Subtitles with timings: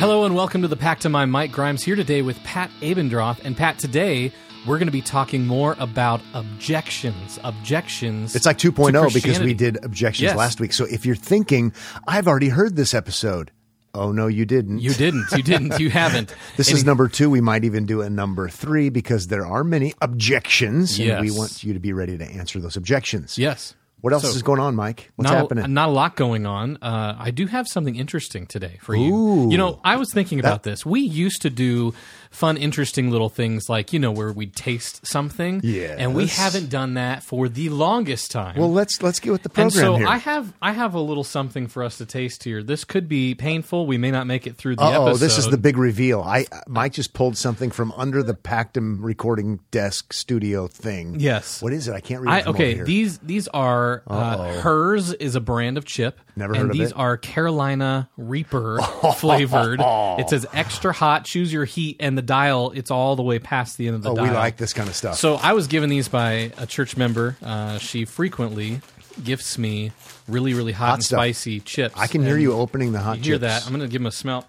[0.00, 3.44] Hello and welcome to the Pactum I'm Mike Grimes here today with Pat Abendroth.
[3.44, 4.32] And Pat, today
[4.66, 7.38] we're going to be talking more about objections.
[7.44, 8.34] Objections.
[8.34, 10.36] It's like 2.0 because we did objections Yes.
[10.36, 10.72] last week.
[10.72, 11.74] So if you're thinking,
[12.08, 13.50] I've already heard this episode.
[13.94, 14.78] Oh, no, you didn't.
[14.78, 15.26] You didn't.
[15.32, 15.78] You didn't.
[15.78, 16.34] You haven't.
[16.56, 17.28] this And is number two.
[17.28, 20.98] We might even do a number three because there are many objections.
[20.98, 23.36] And we want you to be ready to answer those objections.
[23.36, 23.74] Yes.
[24.00, 25.12] What else So- is going on, Mike?
[25.16, 25.72] What's not, happening?
[25.74, 26.76] Not a lot going on.
[26.82, 29.14] Uh, I do have something interesting today for you.
[29.14, 29.50] Ooh.
[29.50, 30.84] You know, I was thinking about this.
[30.84, 31.94] We used to do
[32.32, 35.60] fun, interesting little things like, you know, where we'd taste something.
[35.62, 38.58] Yeah, And we haven't done that for the longest time.
[38.58, 40.06] well, let's let's get with the and program so here.
[40.06, 42.62] I have I have a little something for us to taste here.
[42.62, 43.86] This could be painful.
[43.86, 45.24] We may not make it through the oh, episode.
[45.24, 46.22] this is the big reveal.
[46.22, 51.20] I Mike just pulled something from under the Pactum recording desk studio thing.
[51.20, 51.62] Yes.
[51.62, 51.92] What is it?
[51.92, 55.40] I can't read it I, from over okay, these these are uh, hers is a
[55.40, 56.18] brand of chip.
[56.34, 56.96] Never and heard of these it.
[56.96, 58.78] are Carolina Reaper
[59.16, 59.80] flavored.
[59.82, 61.24] It says extra hot.
[61.24, 62.70] Choose your heat, and the dial.
[62.72, 64.24] It's all the way past the end of the oh, dial.
[64.26, 65.16] we like this kind of stuff.
[65.16, 67.36] So I was given these by a church member.
[67.42, 68.80] Uh, she frequently
[69.22, 69.92] gifts me
[70.26, 71.18] really really hot, and stuff.
[71.18, 71.94] spicy chips.
[71.98, 73.42] I can hear And you opening the hot You hear chips.
[73.42, 73.66] that?
[73.66, 74.46] I'm going to give them a smell.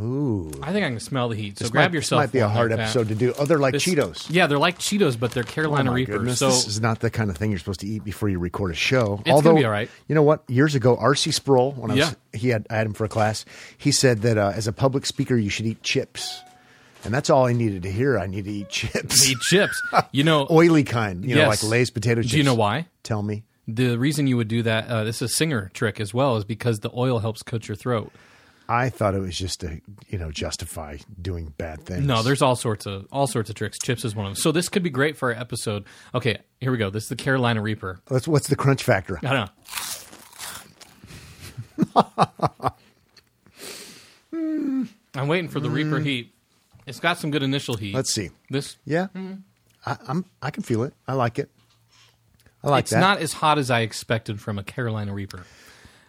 [0.00, 0.50] Ooh.
[0.62, 1.58] I think I can smell the heat.
[1.58, 2.22] So This grab might, yourself.
[2.22, 2.82] This might be a hard like that.
[2.84, 3.34] episode to do.
[3.38, 4.26] Oh, they're like This- Cheetos.
[4.30, 6.16] Yeah, they're like Cheetos, but they're Carolina Oh Reapers.
[6.18, 8.38] goodness, So this is not the kind of thing you're supposed to eat before you
[8.38, 9.16] record a show.
[9.24, 9.90] gonna Although, be all right.
[10.08, 10.42] You know what?
[10.48, 11.30] Years ago, R.C.
[11.32, 11.98] Sproul, when I was,
[12.32, 12.38] Yeah.
[12.38, 13.44] he had I had him for a class.
[13.76, 16.40] He said that uh, as a public speaker, you should eat chips,
[17.04, 18.18] and that's all I needed to hear.
[18.18, 19.80] I need to eat chips, eat chips.
[20.12, 21.24] You know, oily kind.
[21.24, 22.32] You know, like Lay's potato chips.
[22.32, 22.86] Do you know why?
[23.02, 23.44] Tell me.
[23.68, 26.44] The reason you would do that, uh, this is a singer trick as well, is
[26.44, 28.10] because the oil helps coat your throat.
[28.70, 32.06] I thought it was just to you know justify doing bad things.
[32.06, 33.78] No, there's all sorts of all sorts of tricks.
[33.82, 34.36] Chips is one of them.
[34.36, 35.86] So this could be great for our episode.
[36.14, 36.88] Okay, here we go.
[36.88, 37.98] This is the Carolina Reaper.
[38.06, 39.18] What's, what's the crunch factor?
[39.24, 39.50] I don't
[44.32, 44.88] know.
[45.16, 46.32] I'm waiting for the Reaper heat.
[46.86, 47.92] It's got some good initial heat.
[47.92, 47.96] Mm.
[47.96, 48.30] Let's see.
[48.50, 49.08] This Yeah,
[49.84, 50.24] I, I'm.
[50.40, 50.94] I can feel it.
[51.08, 51.50] I like it.
[52.62, 53.00] I like it's that.
[53.00, 55.44] not as hot as I expected from a Carolina Reaper.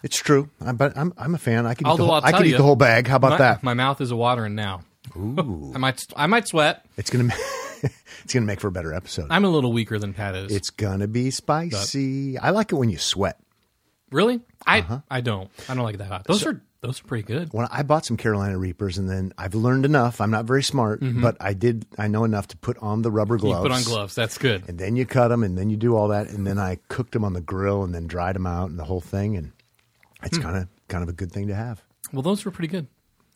[0.03, 1.66] It's true, I, but I'm I'm a fan.
[1.66, 3.07] I can eat, the whole, I'll I can eat the whole bag.
[3.07, 3.63] How about my, that?
[3.63, 4.81] My mouth is a watering now.
[5.16, 5.72] Ooh.
[5.75, 6.85] I might I might sweat.
[6.97, 7.29] It's gonna
[7.84, 9.28] it's gonna make for a better episode.
[9.29, 10.51] I'm a little weaker than Pat is.
[10.51, 12.38] it's gonna be spicy.
[12.38, 13.39] I like it when you sweat.
[14.12, 14.41] really?
[14.66, 15.00] I Uh-huh.
[15.09, 15.50] I don't.
[15.69, 16.25] I don't like it that hot.
[16.25, 17.50] Those are those are pretty good.
[17.53, 20.19] When I bought some Carolina Reapers, and then I've learned enough.
[20.19, 21.85] I'm not very smart, but I did.
[22.00, 23.45] I know enough to put on the rubber Mm-hmm.
[23.47, 23.63] You gloves.
[23.63, 24.16] put on gloves.
[24.16, 24.63] That's good.
[24.68, 27.12] and then you cut them, and then you do all that, and then I cooked
[27.12, 29.51] them on the grill, and then dried them out, and the whole thing, and
[30.23, 30.43] it's Hmm.
[30.43, 31.81] kind of kind of a good thing to have.
[32.13, 32.87] Well, those were pretty good.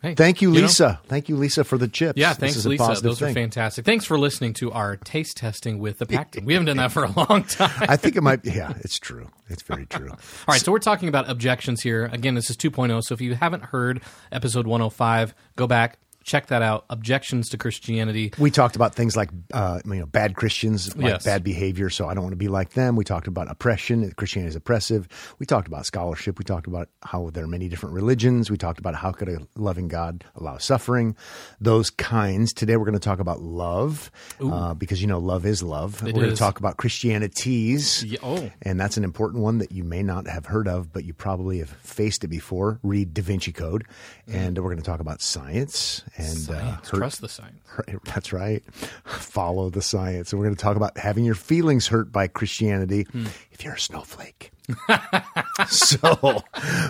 [0.02, 0.60] Hey, Thank you, know?
[0.60, 1.00] Lisa.
[1.08, 2.20] Thank you, Lisa, for the chips.
[2.20, 2.84] Yeah, This thanks, is a Lisa.
[2.84, 3.34] positive Those are thing.
[3.36, 3.86] fantastic.
[3.86, 6.44] Thanks for listening to our taste testing with the Pactum.
[6.46, 7.72] We haven't done that for a long time.
[7.90, 8.44] I think it might.
[8.44, 9.30] be Yeah, it's true.
[9.48, 10.10] It's very true.
[10.12, 10.18] All
[10.50, 12.06] right, so we're talking about objections here.
[12.12, 13.02] Again, this is 2.0.
[13.04, 16.86] So if you haven't heard episode 105, go back, check that out.
[16.90, 18.34] Objections to Christianity.
[18.38, 21.24] We talked about things like uh, you know bad Christians, like Yes.
[21.24, 21.90] bad behavior.
[21.90, 22.96] So I don't want to be like them.
[22.96, 24.12] We talked about oppression.
[24.12, 25.08] Christianity is oppressive.
[25.40, 26.40] We talked about scholarship.
[26.40, 28.50] We talked about how there are many different religions.
[28.52, 31.16] We talked about how could a loving God allow suffering.
[31.62, 32.54] Those kinds.
[32.54, 36.02] Today we're going to talk about love uh, because you know love is love.
[36.02, 38.04] we're going to talk about Christianities.
[38.04, 38.52] Yeah, oh.
[38.64, 41.60] And that's an important one that you may not have heard of, but you probably
[41.60, 42.80] have faced it before.
[42.84, 43.86] Read Da Vinci Code.
[44.28, 46.50] And we're going to talk about science and.
[46.50, 47.60] Uh, hurt- Trust the science.
[47.78, 48.64] Right, That's right.
[49.06, 50.32] Follow the science.
[50.32, 53.26] And we're going to talk about having your feelings hurt by Christianity Hmm.
[53.52, 54.52] if you're a snowflake.
[55.68, 56.42] so,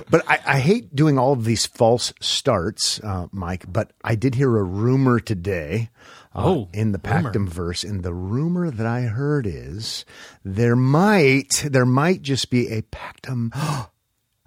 [0.10, 4.36] but I, I hate doing all of these false starts, uh, Mike, but I did
[4.36, 5.90] hear a rumor today.
[6.34, 7.32] Uh, Oh, in the rumor.
[7.32, 10.04] Pactum verse, and the rumor that I heard is
[10.44, 13.52] there might there might just be a Pactum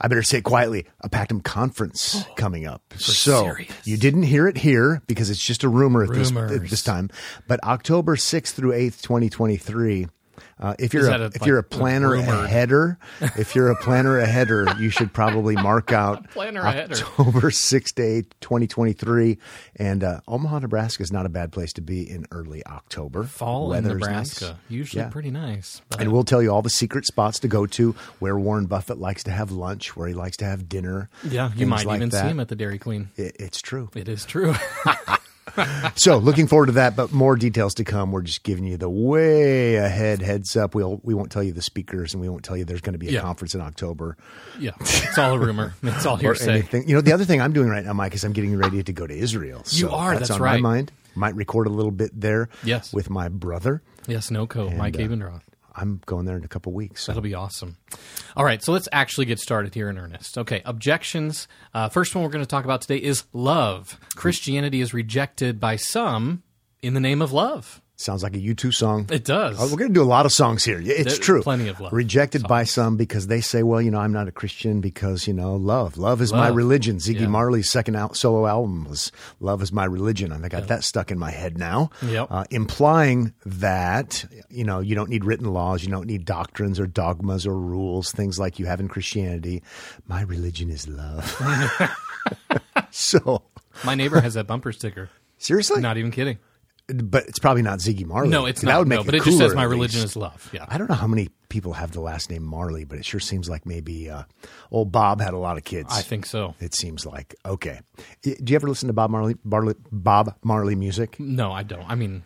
[0.01, 2.83] I better say it quietly, a Pactum conference oh, coming up.
[2.97, 3.73] so serious.
[3.85, 7.11] you didn't hear it here because it's just a rumor at this, at this time.
[7.49, 10.07] But October 6th through 8th, 2023,
[10.61, 14.19] uh, if you're a, a- if you're a planner a header, if you're a planner
[14.19, 16.27] a header, you should probably mark out.
[16.37, 19.39] October 6th to 8th, 2023.
[19.77, 23.25] And uh, Omaha, Nebraska is not a bad place to be in early October.
[23.25, 24.45] Fall in Nebraska.
[24.47, 24.55] nice.
[24.69, 25.09] Usually Yeah.
[25.11, 25.83] pretty nice.
[25.89, 28.99] But And we'll tell you all the secret spots to go to where Warren Buffett
[28.99, 31.09] likes to have lunch, where he likes to have dinner.
[31.25, 32.23] yeah, you might like even that.
[32.23, 33.11] see him at the Dairy Queen.
[33.17, 33.91] It, it's true.
[33.95, 34.55] It is true.
[35.97, 38.13] So, looking forward to that, but more details to come.
[38.13, 40.75] We're just giving you the way ahead heads up.
[40.75, 42.99] We'll we won't tell you the speakers, and we won't tell you there's going to
[42.99, 43.21] be a Yeah.
[43.21, 44.17] conference in October
[44.59, 45.75] yeah, it's all a rumor.
[45.83, 46.67] It's all hearsay.
[46.87, 48.93] You know, the other thing I'm doing right now, Mike, is I'm getting ready to
[48.93, 49.63] go to Israel.
[49.71, 50.61] You are, That's, that's on right.
[50.61, 50.93] my mind.
[51.15, 52.49] Might record a little bit there.
[52.65, 52.93] Yes.
[52.93, 53.83] with my brother.
[54.07, 54.71] Yes, no co.
[54.71, 55.43] Mike uh, Abendroth.
[55.79, 57.05] I'm going there in a couple weeks.
[57.05, 57.13] So.
[57.13, 57.77] That'll be awesome.
[58.37, 60.37] All right, so let's actually get started here in earnest.
[60.37, 61.49] Okay, objections.
[61.73, 63.99] Uh, first one we're going to talk about today is love.
[64.17, 66.43] Christianity is rejected by some
[66.83, 67.81] in the name of love.
[68.01, 69.07] Sounds like a U2 song.
[69.11, 69.57] It does.
[69.59, 70.79] Oh, we're going to do a lot of songs here.
[70.81, 71.43] It's There's true.
[71.43, 74.31] plenty of love Rejected by some because they say, well, you know, I'm not a
[74.31, 75.99] Christian because, you know, love.
[75.99, 76.99] Love is my religion.
[76.99, 77.27] Ziggy Yeah.
[77.27, 79.11] Marley's second out solo album was
[79.41, 80.31] Love is My Religion.
[80.31, 81.91] And I got that stuck in my head now.
[82.07, 82.29] Yep.
[82.31, 86.87] Uh, implying that, you know, you don't need written laws, you don't need doctrines or
[86.87, 89.61] dogmas or rules, things like you have in Christianity.
[90.07, 91.25] My religion is love.
[92.93, 93.43] so,
[93.85, 95.11] My neighbor has that bumper sticker.
[95.39, 95.81] seriously?
[95.81, 96.39] Not even kidding.
[96.89, 98.31] But it's probably not Ziggy Marley.
[98.31, 98.79] No, it's That not.
[98.81, 100.49] would make no, it but it just cooler, says my religion is love.
[100.53, 100.65] Yeah.
[100.69, 103.49] I don't know how many people have the last name Marley, but it sure seems
[103.49, 104.23] like maybe uh,
[104.71, 105.89] old Bob had a lot of kids.
[105.91, 106.55] I think so.
[106.61, 107.81] it seems like okay.
[108.23, 111.21] Do you ever listen to Bob Marley, Barley, Bob Marley music?
[111.21, 111.85] No, I don't.
[111.89, 112.25] I mean,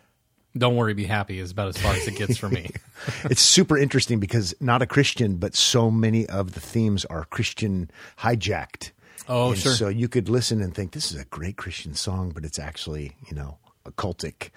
[0.57, 2.69] don't worry, be happy is about as far as it gets for me.
[3.25, 7.89] it's super interesting because not a Christian, but so many of the themes are Christian
[8.19, 8.91] hijacked.
[9.27, 9.71] Oh, And sure.
[9.71, 13.15] So you could listen and think this is a great Christian song, but it's actually
[13.29, 13.57] you know
[13.87, 14.49] occultic.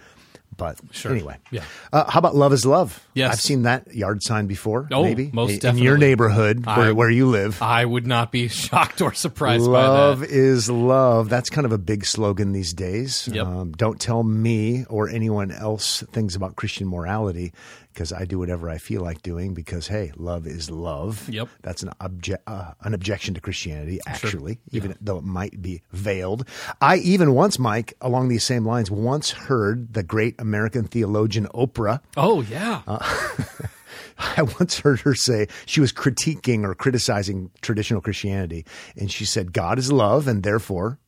[0.58, 1.12] But Sure.
[1.12, 1.64] anyway, Yeah.
[1.93, 3.06] Uh, how about "Love Is Love"?
[3.12, 3.31] Yes.
[3.32, 4.88] I've seen that yard sign before.
[4.90, 5.82] Oh, maybe most in, in definitely.
[5.84, 7.61] your neighborhood I- where, where you live.
[7.61, 10.32] I would not be shocked or surprised Love by that.
[10.32, 11.28] is love.
[11.28, 13.28] That's kind of a big slogan these days.
[13.31, 13.46] Yep.
[13.46, 17.52] Um, don't tell me or anyone else things about Christian morality
[17.96, 21.26] because I do whatever I feel like doing because, hey, love is love.
[21.31, 21.48] Yep.
[21.62, 26.46] That's an, obje- uh, an objection to Christianity, actually, even though it might be veiled.
[26.82, 32.00] I even once, Mike, along these same lines, once heard the great American theologian Oprah.
[32.19, 32.82] Oh, yeah.
[34.19, 39.54] I once heard her say she was critiquing or criticizing traditional Christianity, and she said,
[39.54, 40.98] God is love, and therefore,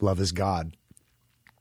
[0.00, 0.76] love is God.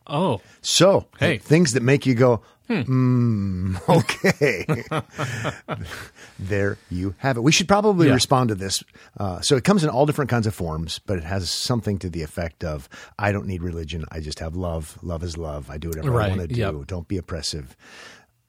[0.07, 1.37] Oh, So, Hey.
[1.37, 4.83] things that make you go, hmm, okay.
[6.39, 7.41] there you have it.
[7.41, 8.13] We should probably Yeah.
[8.13, 8.83] respond to this.
[9.17, 12.09] Uh, so, it comes in all different kinds of forms, but it has something to
[12.09, 12.89] the effect of
[13.19, 14.05] I don't need religion.
[14.11, 14.97] I just have love.
[15.01, 15.69] Love is love.
[15.69, 16.25] I do whatever Right.
[16.25, 16.59] I want to do.
[16.59, 16.87] Yep.
[16.87, 17.75] Don't be oppressive.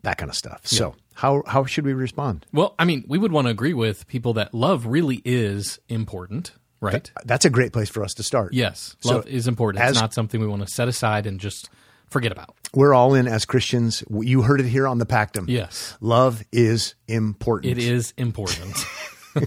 [0.02, 0.66] That kind of stuff.
[0.66, 2.44] So, how, how should we respond?
[2.52, 6.52] well, I mean, we would want to agree with people that love really is important,
[6.84, 7.10] right?
[7.24, 8.52] That's a great place for us to start.
[8.52, 9.84] Yes, So, love is important.
[9.84, 11.70] It's not something we want to set aside and just
[12.08, 12.54] forget about.
[12.74, 14.04] We're all in as Christians.
[14.10, 15.48] You heard it here on the Pactum.
[15.48, 15.96] Yes.
[16.00, 17.72] Love is important.
[17.72, 18.76] It is important.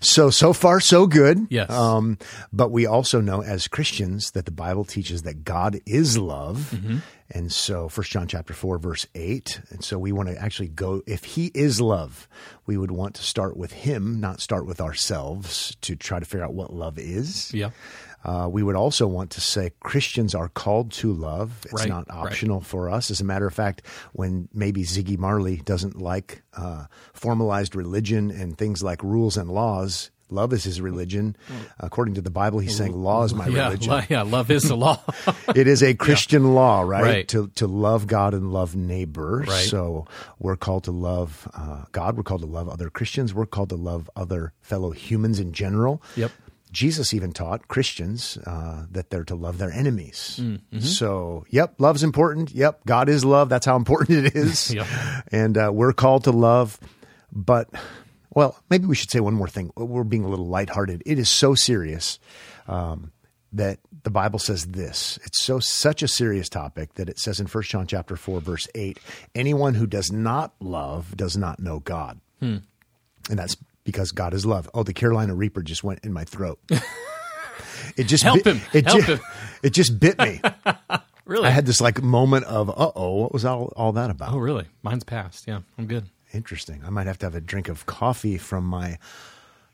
[0.00, 1.46] So, so far, so good.
[1.50, 1.70] Yes.
[1.70, 2.18] Um,
[2.52, 6.70] but we also know as Christians that the Bible teaches that God is love.
[6.74, 6.98] Mm-hmm.
[7.30, 9.60] And so, First John chapter 4, verse 8.
[9.70, 12.28] And so, we want to actually go, if He is love,
[12.66, 16.44] we would want to start with Him, not start with ourselves to try to figure
[16.44, 17.52] out what love is.
[17.54, 17.70] yeah.
[18.26, 21.60] Uh, we would also want to say Christians are called to love.
[21.64, 22.16] It's Right, not right.
[22.16, 23.10] optional for us.
[23.10, 23.82] As a matter of fact,
[24.14, 30.10] when maybe Ziggy Marley doesn't like uh, formalized religion and things like rules and laws,
[30.34, 31.36] love is his religion.
[31.78, 33.90] According to the Bible, he's saying law is my Yeah, religion.
[33.92, 35.00] lo- yeah, love is the law.
[35.54, 37.02] it is a Christian law, right?
[37.02, 37.28] Right.
[37.28, 39.44] To to love God and love neighbor.
[39.46, 39.66] Right.
[39.66, 40.06] So
[40.38, 42.16] we're called to love uh, God.
[42.16, 43.32] We're called to love other Christians.
[43.32, 46.02] We're called to love other fellow humans in general.
[46.16, 46.32] Yep.
[46.72, 50.40] Jesus even taught Christians uh, that they're to love their enemies.
[50.42, 50.80] Mm-hmm.
[50.80, 52.50] So, yep, love's important.
[52.50, 53.48] Yep, God is love.
[53.48, 54.74] That's how important it is.
[54.74, 54.86] Yep.
[55.30, 56.80] And uh, we're called to love.
[57.32, 57.68] But,
[58.34, 59.70] well, maybe we should say one more thing.
[59.76, 61.02] We're being a little lighthearted.
[61.06, 62.18] It is so serious
[62.68, 63.12] um,
[63.52, 65.18] that the Bible says this.
[65.24, 68.68] It's so such a serious topic that it says in 1 John chapter 4, verse
[68.74, 68.98] 8,
[69.34, 72.20] anyone who does not love does not know God.
[72.40, 72.58] Hmm.
[73.30, 74.68] And that's because God is love.
[74.74, 76.58] Oh, the Carolina Reaper just went in my throat.
[77.96, 78.62] It just Help bit, him.
[78.72, 79.20] It Help ju- him.
[79.62, 80.40] It just bit me.
[81.24, 81.46] really?
[81.46, 84.32] I had this like moment of, uh oh, what was all, all that about?
[84.32, 84.66] oh, really?
[84.82, 85.46] Mine's passed.
[85.46, 86.08] Yeah, I'm good.
[86.34, 86.82] Interesting.
[86.84, 88.98] I might have to have a drink of coffee from my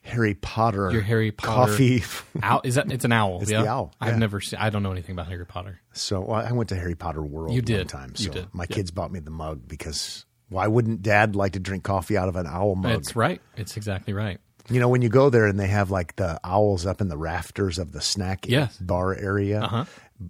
[0.02, 0.90] Harry Potter.
[0.90, 2.02] Your Harry Potter coffee.
[2.42, 2.90] Owl is that?
[2.92, 3.38] It's an owl.
[3.42, 3.62] It's yeah?
[3.62, 4.58] the owl, I've never seen.
[4.58, 5.80] I don't know anything about Harry Potter.
[5.92, 7.88] so well, I went to Harry Potter World You one did.
[7.88, 8.12] time.
[8.16, 8.46] You did.
[8.52, 8.76] my Yeah.
[8.76, 12.36] kids bought me the mug because why wouldn't Dad like to drink coffee out of
[12.36, 12.92] an owl mug?
[12.92, 13.40] That's right.
[13.56, 14.38] It's exactly right.
[14.70, 17.16] You know, when you go there and they have like the owls up in the
[17.16, 18.76] rafters of the snack Yes.
[18.78, 19.84] bar area, Uh-huh.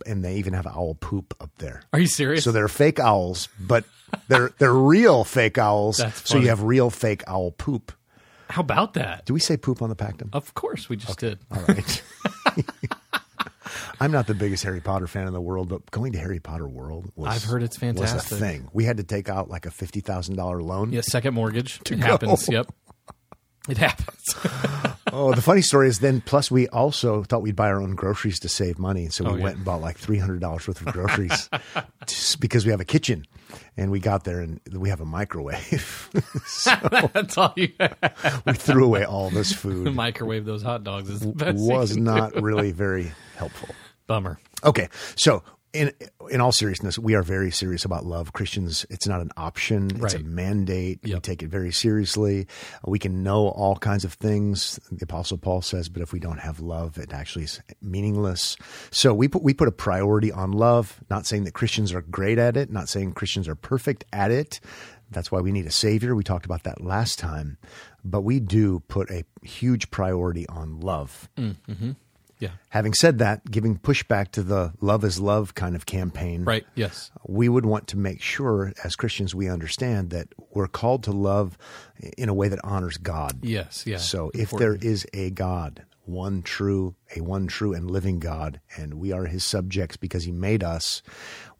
[0.06, 1.82] and they even have owl poop up there.
[1.92, 2.42] Are you serious?
[2.44, 3.84] So they're fake owls, but
[4.28, 6.02] they're they're real fake owls.
[6.24, 7.92] So you have real fake owl poop.
[8.48, 9.26] How about that?
[9.26, 10.30] Do we say poop on the Pactum?
[10.32, 11.38] Of course, we just did.
[11.52, 12.02] All right.
[14.00, 16.66] I'm not the biggest Harry Potter fan in the world, but going to Harry Potter
[16.66, 18.38] World was I've heard it's was a fantastic.
[18.38, 18.68] thing.
[18.72, 20.92] We had to take out like a fifty thousand dollar loan.
[20.92, 21.80] Yeah, second mortgage.
[21.90, 22.06] It go.
[22.06, 22.48] happens.
[22.48, 22.72] Yep.
[23.68, 24.34] It happens.
[25.12, 26.22] oh, the funny story is then.
[26.22, 29.30] Plus, we also thought we'd buy our own groceries to save money, and so we
[29.30, 29.42] Oh, yeah.
[29.44, 31.48] went and bought like three hundred dollars worth of groceries,
[32.06, 33.24] just because we have a kitchen.
[33.76, 36.08] And we got there, and we have a microwave.
[37.12, 37.68] That's all you
[38.46, 39.94] we threw away all this food.
[39.94, 41.58] microwave those hot dogs is the best.
[41.58, 43.68] Was not really very helpful.
[44.06, 44.38] bummer.
[44.64, 45.92] Okay, so in
[46.30, 48.32] in all seriousness, we are very serious about love.
[48.32, 50.26] Christians, it's not an option; it's a Right.
[50.26, 51.00] mandate.
[51.02, 52.46] We take it very seriously.
[52.86, 54.78] We can know all kinds of things.
[54.90, 58.56] The Apostle Paul says, but if we don't have love, it actually is meaningless.
[58.90, 61.00] So we put we put a priority on love.
[61.10, 62.70] Not saying that Christians are great at it.
[62.70, 64.60] Not saying Christians are perfect at it.
[65.12, 66.14] That's why we need a savior.
[66.14, 67.58] We talked about that last time,
[68.04, 71.28] but we do put a huge priority on love.
[71.36, 71.90] Mm-hmm.
[72.40, 72.50] Yeah.
[72.70, 76.66] Having said that, giving pushback to the love is love kind of campaign, Right.
[76.74, 77.10] Yes.
[77.28, 81.56] we would want to make sure as Christians we understand that we're called to love
[82.18, 83.44] in a way that honors God.
[83.44, 83.86] Yes.
[83.86, 83.98] Yeah.
[83.98, 84.80] So if Important.
[84.80, 89.26] there is a God, one true, a one true and living God, and we are
[89.26, 91.02] his subjects because he made us,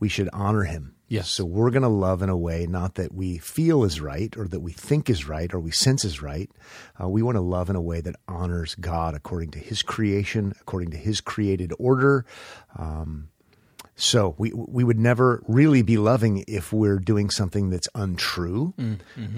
[0.00, 0.96] we should honor him.
[1.10, 1.28] Yes.
[1.28, 4.46] So we're going to love in a way not that we feel is right or
[4.46, 6.48] that we think is right or we sense is right.
[7.02, 10.54] Uh, we want to love in a way that honors God according to his creation,
[10.60, 12.24] according to his created order.
[12.78, 13.30] Um,
[14.00, 18.72] so we we would never really be loving if we're doing something that's untrue.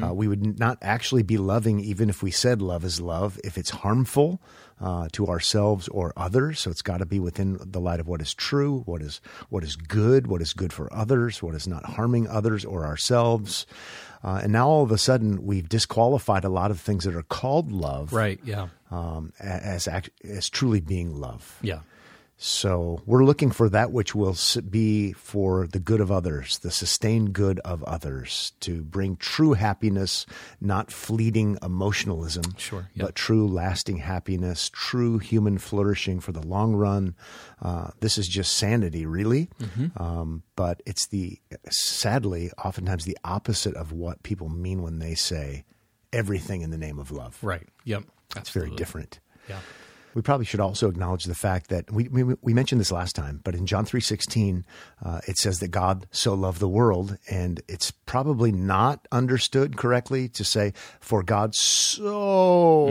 [0.03, 3.59] Uh, we would not actually be loving even if we said love is love if
[3.59, 4.41] it's harmful
[4.81, 6.61] uh, to ourselves or others.
[6.61, 9.65] So it's got to be within the light of what is true, what is what
[9.65, 13.67] is good, what is good for others, what is not harming others or ourselves.
[14.25, 17.25] Uh, and now all of a sudden we've disqualified a lot of things that are
[17.25, 18.39] called love Right.
[18.45, 18.69] Yeah.
[18.93, 21.59] um, as as truly being love.
[21.63, 21.81] Yeah.
[22.45, 24.37] So we're looking for that which will
[24.69, 30.27] be for the good of others, the sustained good of others, to bring true happiness,
[30.61, 33.07] not fleeting emotionalism, Sure, yep.
[33.07, 37.15] but true lasting happiness, true human flourishing for the long run.
[37.61, 39.49] Uh, this is just sanity, really.
[39.61, 40.03] Mm-hmm.
[40.03, 41.39] Um, but it's the,
[41.71, 45.65] sadly, oftentimes the opposite of what people mean when they say
[46.13, 47.39] everything in the name of love.
[47.41, 47.69] Right.
[47.85, 48.03] Yep.
[48.35, 49.21] It's very different.
[49.49, 49.61] Yeah.
[50.15, 53.41] We probably should also acknowledge the fact that we, we, we mentioned this last time,
[53.45, 54.65] but in John three sixteen,
[55.05, 60.29] uh, it says that God so loved the world, and it's probably not understood correctly
[60.31, 62.89] to say, "For God so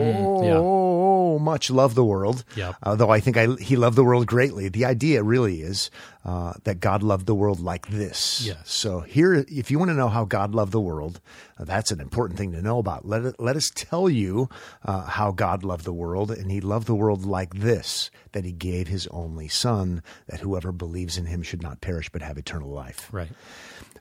[1.40, 2.76] much loved the world." Yep.
[2.82, 4.68] Uh, though I think I, He loved the world greatly.
[4.68, 5.90] The idea really is
[6.24, 8.42] uh, that God loved the world like this.
[8.46, 8.58] Yes.
[8.64, 11.20] So here, if you want to know how God loved the world,
[11.58, 13.04] uh, that's an important thing to know about.
[13.06, 14.48] Let it, let us tell you
[14.84, 18.52] uh, how God loved the world, and He loved the world like this: that He
[18.52, 22.70] gave His only Son, that whoever believes in Him should not perish but have eternal
[22.70, 23.08] life.
[23.12, 23.30] Right.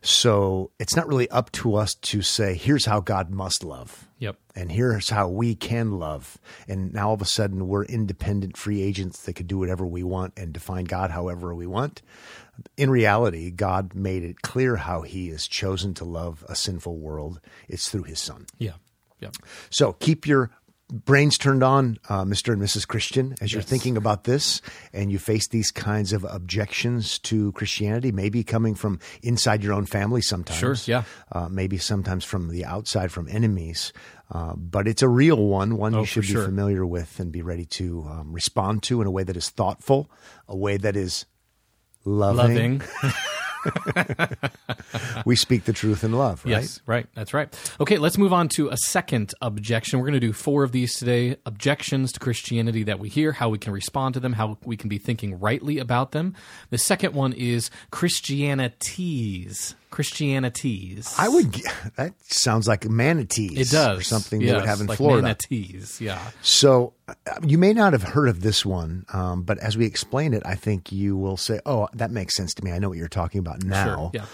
[0.04, 4.38] So it's not really up to us to say, "Here's how God must love." Yep.
[4.56, 6.38] And here's how we can love.
[6.68, 10.04] And now all of a sudden we're independent free agents that could do whatever we
[10.04, 12.02] want and define God however we want.
[12.78, 17.40] In reality, God made it clear how he has chosen to love a sinful world.
[17.68, 18.46] It's through his son.
[18.60, 18.74] Yeah.
[19.22, 19.36] Yep.
[19.70, 20.52] So keep your
[20.92, 22.54] brains turned on, uh, Mr.
[22.54, 22.88] and Mrs.
[22.88, 24.62] Christian, as you're thinking about this
[24.94, 29.86] and you face these kinds of objections to Christianity, maybe coming from inside your own
[29.86, 30.60] family sometimes.
[30.60, 31.04] Sure, yeah.
[31.32, 33.94] Uh, maybe sometimes from the outside, from enemies.
[34.30, 36.46] Uh, but it's a real one, one Oh, you should be sure.
[36.46, 40.10] familiar with and be ready to um, respond to in a way that is thoughtful,
[40.48, 41.26] a way that is
[42.06, 42.80] loving.
[42.80, 42.82] Loving.
[45.26, 46.52] We speak the truth in love, right?
[46.52, 47.06] Yes, right.
[47.14, 47.54] That's right.
[47.80, 50.00] Okay, let's move on to a second objection.
[50.00, 53.50] We're going to do four of these today objections to Christianity that we hear, how
[53.50, 56.34] we can respond to them, how we can be thinking rightly about them.
[56.70, 59.76] The second one is Christianities.
[59.92, 61.14] Christianities.
[61.18, 61.54] I would.
[61.54, 61.64] g-
[61.96, 63.72] That sounds like manatees.
[63.72, 64.00] It does.
[64.00, 65.22] or something they would have in like Florida.
[65.24, 66.20] Manatees, yeah.
[66.42, 67.14] So uh,
[67.46, 70.56] you may not have heard of this one, um, but as we explain it, I
[70.56, 72.72] think you will say, "Oh, that makes sense to me.
[72.72, 74.26] I know what you're talking about now." yeah.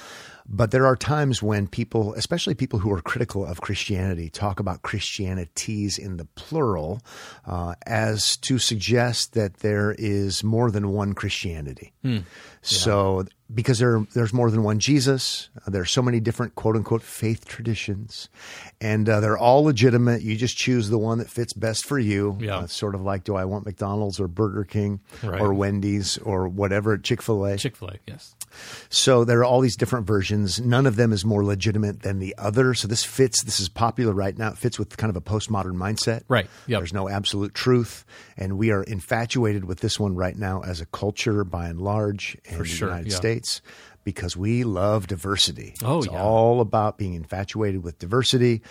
[0.49, 4.81] But there are times when people, especially people who are critical of Christianity, talk about
[4.81, 7.01] Christianities in the plural
[7.45, 11.91] uh, as to suggest that there is more than one Christianity.
[12.75, 16.75] So, because there, there's more than one Jesus, uh, there are so many different quote
[16.75, 18.27] unquote faith traditions,
[18.81, 20.21] and uh, they're all legitimate.
[20.21, 22.38] You just choose the one that fits best for you.
[22.41, 22.57] Yeah.
[22.57, 25.39] Uh, sort of like, do I want McDonald's or Burger King Right.
[25.39, 27.57] or Wendy's or whatever, Chick fil A?
[27.57, 28.36] Chick fil A, yes.
[28.89, 30.59] So there are all these different versions.
[30.59, 32.74] None of them is more legitimate than the other.
[32.74, 33.43] So this fits.
[33.43, 34.50] This is popular right now.
[34.50, 36.24] It fits with kind of a postmodern mindset.
[36.27, 36.47] Right.
[36.67, 36.79] Yep.
[36.79, 38.03] There's no absolute truth,
[38.36, 42.36] and we are infatuated with this one right now as a culture, by and large,
[42.57, 43.17] in For the sure, United yeah.
[43.17, 43.61] States,
[44.03, 45.75] because we love diversity.
[45.83, 46.21] Oh, it's yeah.
[46.21, 48.61] all about being infatuated with diversity.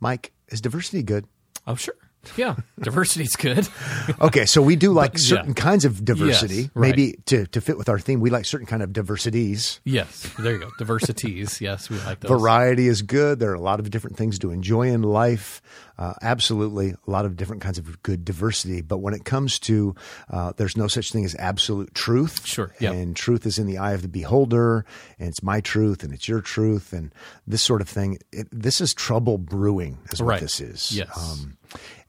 [0.00, 1.26] Mike, is diversity good?
[1.66, 1.94] Oh, sure.
[2.36, 3.68] Yeah, diversity's good.
[4.20, 5.54] Okay, so we do like But, certain yeah.
[5.62, 6.54] kinds of diversity.
[6.54, 6.90] Yes, right.
[6.90, 9.80] Maybe to, to fit with our theme, we like certain kind of diversities.
[9.84, 10.70] yes, there you go.
[10.78, 11.60] Diversities.
[11.60, 12.30] Yes, we like those.
[12.30, 13.38] Variety is good.
[13.38, 15.62] There are a lot of different things to enjoy in life.
[15.96, 18.80] Uh, absolutely, a lot of different kinds of good diversity.
[18.82, 19.94] But when it comes to,
[20.30, 22.44] uh, there's no such thing as absolute truth.
[22.46, 22.94] Sure, yep.
[22.94, 24.84] And truth is in the eye of the beholder,
[25.18, 27.12] and it's my truth, and it's your truth, and
[27.46, 28.18] this sort of thing.
[28.32, 30.40] It, this is trouble brewing, is what Right.
[30.40, 30.90] this is.
[30.92, 31.10] Yes.
[31.16, 31.56] Um,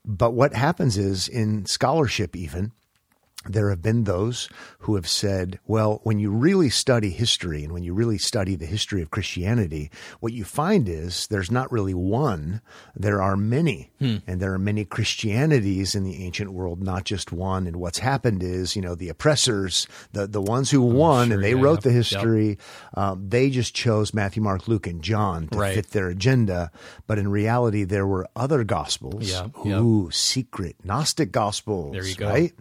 [0.05, 2.71] but what happens is in scholarship, even
[3.47, 4.49] there have been those
[4.79, 8.65] who have said, well, when you really study history and when you really study the
[8.65, 12.61] history of Christianity, what you find is there's not really one,
[12.95, 13.91] there are many.
[13.99, 14.17] Hmm.
[14.27, 17.67] And there are many Christianities in the ancient world, not just one.
[17.67, 21.33] And what's happened is, you know, the oppressors, the, the ones who won Oh, sure,
[21.35, 22.57] and they yeah, wrote the yep, history,
[22.95, 25.75] um, they just chose Matthew, Mark, Luke, and John to Right.
[25.75, 26.71] fit their agenda.
[27.07, 29.29] But in reality, there were other gospels.
[29.29, 29.79] Yeah, yeah.
[29.79, 31.93] Ooh, secret Gnostic gospels.
[31.93, 32.27] There you go.
[32.29, 32.53] Right?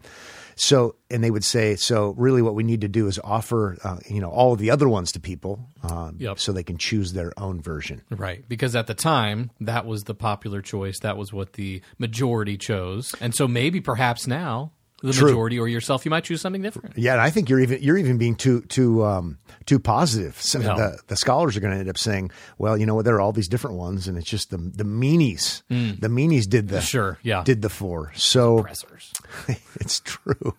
[0.57, 3.99] So, and they would say, so really what we need to do is offer, uh,
[4.09, 6.39] you know, all of the other ones to people um, Yep.
[6.39, 8.03] so they can choose their own version.
[8.11, 10.99] Right, because at the time that was the popular choice.
[11.01, 14.73] That was what the majority chose, and so maybe perhaps now
[15.07, 15.29] the True.
[15.29, 16.97] majority or yourself, you might choose something different.
[16.97, 20.41] Yeah, and I think you're even you're even being too too um, too positive.
[20.41, 20.77] So No.
[20.77, 23.21] the, the scholars are going to end up saying, well, you know what, there are
[23.21, 25.63] all these different ones, and it's just the the meanies.
[25.69, 26.89] The meanies did the Mm.
[26.89, 27.43] Sure, yeah.
[27.45, 28.13] did the four.
[28.17, 28.67] So
[29.81, 30.55] it's true.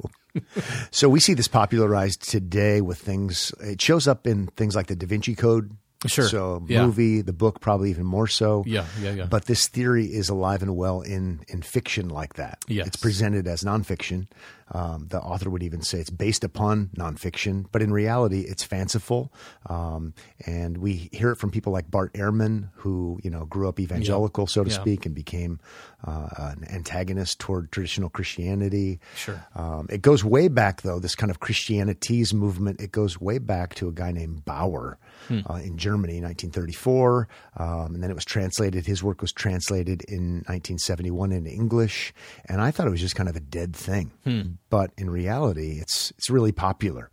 [0.91, 3.53] so we see this popularized today with things.
[3.59, 5.71] It shows up in things like the Da Vinci Code.
[6.07, 6.27] Sure.
[6.27, 6.85] So Yeah.
[6.85, 8.63] movie, the book, probably even more so.
[8.65, 9.25] Yeah, yeah, yeah.
[9.25, 12.59] But this theory is alive and well in in fiction like that.
[12.67, 12.87] Yes.
[12.87, 14.27] It's presented as nonfiction.
[14.71, 19.31] Um, the author would even say it's based upon nonfiction, but in reality, it's fanciful.
[19.67, 20.13] Um,
[20.47, 24.47] and we hear it from people like Bart Ehrman, who you know grew up evangelical,
[24.47, 24.81] so to Yeah.
[24.81, 25.59] speak, and became
[26.03, 28.99] uh, an antagonist toward traditional Christianity.
[29.15, 29.43] Sure.
[29.55, 32.79] Um, it goes way back, though, this kind of Christianities movement.
[32.81, 34.97] It goes way back to a guy named Bauer
[35.29, 35.39] Hmm.
[35.49, 37.27] uh, in Germany, 1934.
[37.57, 42.13] Um, and then it was translated, his work was translated in 1971 into English.
[42.47, 44.11] And I thought it was just kind of a dead thing.
[44.23, 44.41] Hmm.
[44.69, 47.09] But in reality, it's, it's really popular.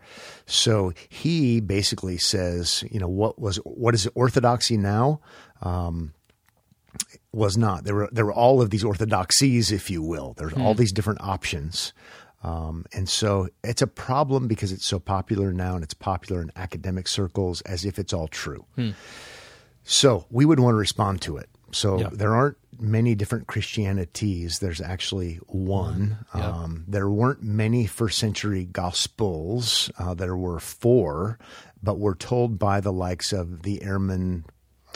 [0.46, 5.20] So he basically says, you know, what was, what is orthodoxy now?
[5.62, 6.14] Um,
[7.33, 7.85] was not.
[7.85, 10.35] There were there were all of these orthodoxies, if you will.
[10.37, 10.78] There's all hmm.
[10.78, 11.92] these different options,
[12.42, 16.52] um, and so it's a problem because it's so popular now, and it's popular in
[16.57, 18.66] academic circles as if it's all true.
[18.74, 18.90] Hmm.
[19.85, 21.48] So we would want to respond to it.
[21.72, 22.11] So Yeah.
[22.12, 24.58] there aren't many different Christianities.
[24.58, 26.18] There's actually one.
[26.35, 26.46] Yeah.
[26.48, 29.90] Um, there weren't many first century gospels.
[29.98, 31.38] Uh, there were four,
[31.82, 34.44] but we're told by the likes of the Ehrmans,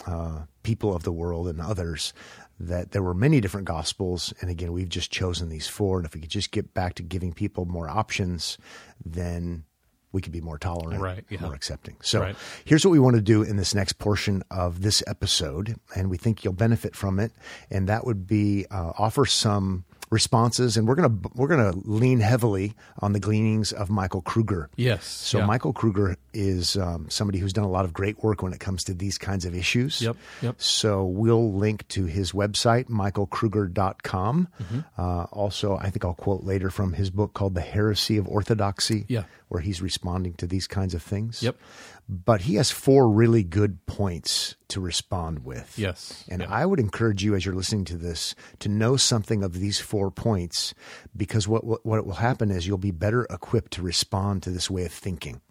[0.05, 2.13] uh, people of the world, and others
[2.59, 4.33] that there were many different gospels.
[4.41, 5.97] And again, we've just chosen these four.
[5.99, 8.57] And if we could just get back to giving people more options,
[9.05, 9.63] then
[10.11, 11.41] we could be more tolerant, Right, yeah.
[11.41, 11.95] more accepting.
[12.01, 12.35] So Right.
[12.65, 16.17] here's what we want to do in this next portion of this episode, and we
[16.17, 17.31] think you'll benefit from it.
[17.69, 22.73] And that would be uh, offer some responses, and we're gonna we're gonna lean heavily
[22.99, 24.69] on the gleanings of Michael Kruger.
[24.75, 25.05] Yes.
[25.05, 25.45] So yeah.
[25.45, 28.83] Michael Kruger is um, somebody who's done a lot of great work when it comes
[28.85, 30.01] to these kinds of issues.
[30.01, 30.55] Yep, yep.
[30.61, 34.47] So we'll link to his website, michaelkruger.com.
[34.61, 34.79] Mm-hmm.
[34.97, 39.05] Uh, also, I think I'll quote later from his book called The Heresy of Orthodoxy,
[39.07, 39.23] Yeah.
[39.49, 41.41] where he's responding to these kinds of things.
[41.43, 41.57] Yep.
[42.09, 45.77] But he has four really good points to respond with.
[45.77, 46.23] Yes.
[46.29, 46.47] And Yeah.
[46.49, 50.09] I would encourage you as you're listening to this to know something of these four
[50.09, 50.73] points
[51.15, 54.69] because what, what, what will happen is you'll be better equipped to respond to this
[54.69, 55.41] way of thinking.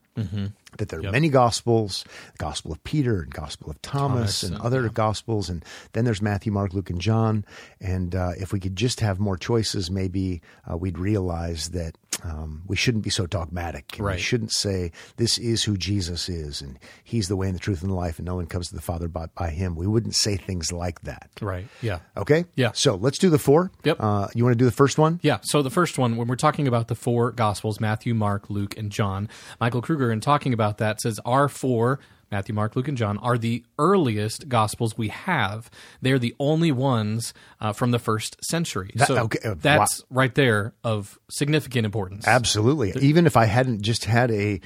[0.78, 1.12] That there are Yep.
[1.12, 5.50] many gospels, the Gospel of Peter and Gospel of Thomas, Thomas and and- other gospels,
[5.50, 7.44] and then there's Matthew, Mark, Luke, and John.
[7.82, 10.40] And uh, if we could just have more choices, maybe
[10.70, 13.98] uh, we'd realize that um, we shouldn't be so dogmatic.
[13.98, 17.60] And We shouldn't say this is who Jesus is, and He's the way and the
[17.60, 19.76] truth and the life, and no one comes to the Father but by Him.
[19.76, 21.30] We wouldn't say things like that.
[21.40, 21.66] Right.
[21.82, 21.98] Yeah.
[22.16, 22.46] Okay.
[22.54, 22.72] Yeah.
[22.72, 23.70] So let's do the four.
[23.84, 23.96] Yep.
[24.00, 25.20] Uh, you want to do the first one?
[25.22, 25.38] Yeah.
[25.42, 28.90] So the first one, when we're talking about the four Gospels, Matthew, Mark, Luke, and
[28.90, 29.28] John,
[29.60, 33.38] Michael Kruger, in talking about that, says our four, Matthew, Mark, Luke, and John, are
[33.38, 35.70] the earliest Gospels we have.
[36.02, 38.90] They're the only ones uh, from the first century.
[39.06, 42.26] so okay, uh, that's right there of significant importance.
[42.26, 42.92] Absolutely.
[43.00, 44.60] Even if I hadn't just had a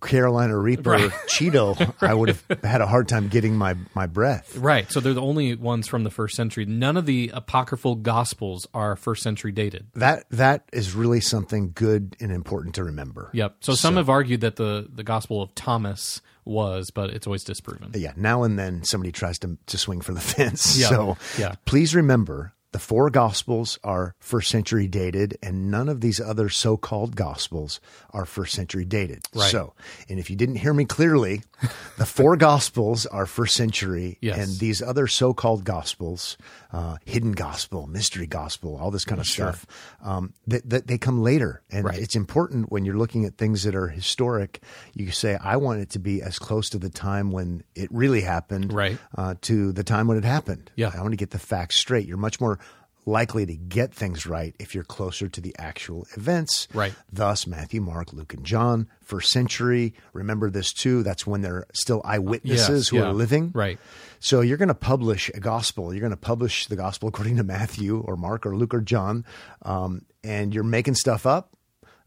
[0.00, 1.10] Carolina Reaper Right.
[1.28, 4.56] Cheeto, I would have had a hard time getting my, my breath.
[4.56, 4.90] Right.
[4.90, 6.64] So they're the only ones from the first century.
[6.64, 9.86] None of the apocryphal Gospels are first century dated.
[9.94, 13.30] That that is really something good and important to remember.
[13.34, 13.56] Yep.
[13.60, 17.90] So some have argued that the, the Gospel of Thomas was, but it's always disproven.
[17.94, 18.12] Yeah.
[18.16, 20.78] Now and then somebody tries to to swing for the fence.
[20.78, 20.88] Yeah.
[20.88, 21.54] So Yeah.
[21.66, 26.76] please remember the four gospels are first century dated, and none of these other so
[26.76, 29.22] called gospels are first century dated.
[29.32, 29.48] Right.
[29.48, 29.74] So,
[30.08, 31.42] and if you didn't hear me clearly,
[31.98, 34.38] the four gospels are first century, Yes.
[34.38, 36.36] and these other so called gospels,
[36.72, 39.52] uh, hidden gospel, mystery gospel, all this kind of Sure.
[39.52, 39.66] stuff,
[40.02, 41.62] um, that, that they come later.
[41.70, 41.98] And Right.
[42.00, 44.60] it's important when you're looking at things that are historic,
[44.94, 48.22] you say, I want it to be as close to the time when it really
[48.22, 48.98] happened Right.
[49.16, 50.72] uh, to the time when it happened.
[50.74, 50.90] Yeah.
[50.92, 52.08] I want to get the facts straight.
[52.08, 52.58] You're much more
[53.06, 56.66] likely to get things right if you're closer to the actual events.
[56.72, 56.94] Right.
[57.12, 59.94] Thus, Matthew, Mark, Luke, and John, first century.
[60.12, 61.02] Remember this too.
[61.02, 63.04] That's when they're still eyewitnesses Yes, who yeah.
[63.04, 63.50] are living.
[63.54, 63.78] Right.
[64.20, 65.92] So you're going to publish a gospel.
[65.92, 69.24] You're going to publish the gospel according to Matthew or Mark or Luke or John,
[69.62, 71.50] um, and you're making stuff up.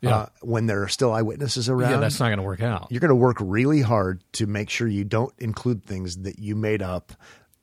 [0.02, 0.16] Yeah.
[0.16, 2.88] Uh, when there are still eyewitnesses around, Yeah, that's not going to work out.
[2.92, 6.56] you're going to work really hard to make sure you don't include things that you
[6.56, 7.14] made up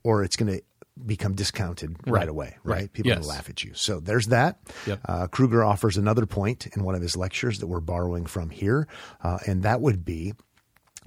[0.03, 0.61] or it's going to
[1.07, 2.28] become discounted right, Right.
[2.28, 2.76] away, right?
[2.83, 2.92] Right.
[2.92, 3.20] People Yes.
[3.22, 3.72] will laugh at you.
[3.74, 4.61] So there's that.
[4.87, 5.00] Yep.
[5.04, 8.87] Uh, Kruger offers another point in one of his lectures that we're borrowing from here,
[9.22, 10.35] uh, and that would be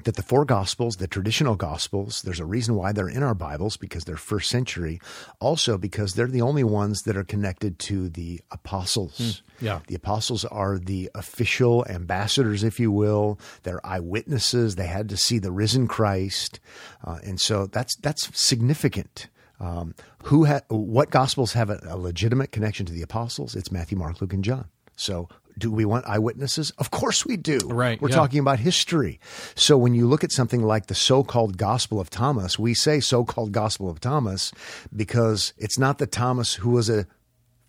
[0.04, 3.78] that the four gospels, the traditional gospels, there's a reason why they're in our Bibles
[3.78, 5.00] because they're first century.
[5.40, 9.42] Also because they're the only ones that are connected to the apostles.
[9.60, 9.80] yeah.
[9.88, 13.40] The apostles are the official ambassadors, if you will.
[13.64, 14.76] They're eyewitnesses.
[14.76, 16.60] They had to see the risen Christ,
[17.04, 19.30] uh, and so that's that's significant.
[19.60, 23.56] Um, who ha- what gospels have a, a legitimate connection to the apostles?
[23.56, 24.66] It's Matthew, Mark, Luke, and John.
[24.96, 26.72] So, do we want eyewitnesses?
[26.78, 27.58] Of course we do.
[27.66, 28.16] Right, We're yeah.
[28.16, 29.20] talking about history.
[29.56, 33.52] So, when you look at something like the so-called Gospel of Thomas, we say so-called
[33.52, 34.52] Gospel of Thomas
[34.96, 37.08] because it's not the Thomas who was a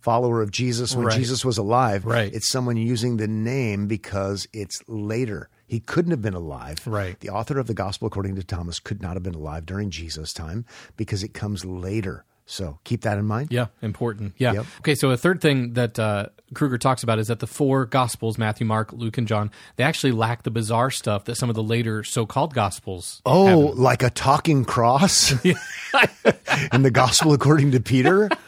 [0.00, 1.16] follower of Jesus when Right.
[1.18, 2.04] Jesus was alive.
[2.04, 2.32] Right.
[2.32, 5.48] It's someone using the name because it's later.
[5.68, 6.78] He couldn't have been alive.
[6.86, 7.20] Right.
[7.20, 10.32] The author of the Gospel according to Thomas could not have been alive during Jesus'
[10.32, 10.64] time
[10.96, 12.24] because it comes later.
[12.46, 13.52] So keep that in mind.
[13.52, 14.32] Yeah, important.
[14.38, 14.54] Yeah.
[14.54, 14.66] Yep.
[14.80, 18.38] Okay, so a third thing that uh, Kruger talks about is that the four Gospels
[18.38, 21.62] Matthew, Mark, Luke, and John they actually lack the bizarre stuff that some of the
[21.62, 23.20] later so-called Gospels.
[23.26, 28.30] Oh, like a talking cross in the Gospel according to Peter.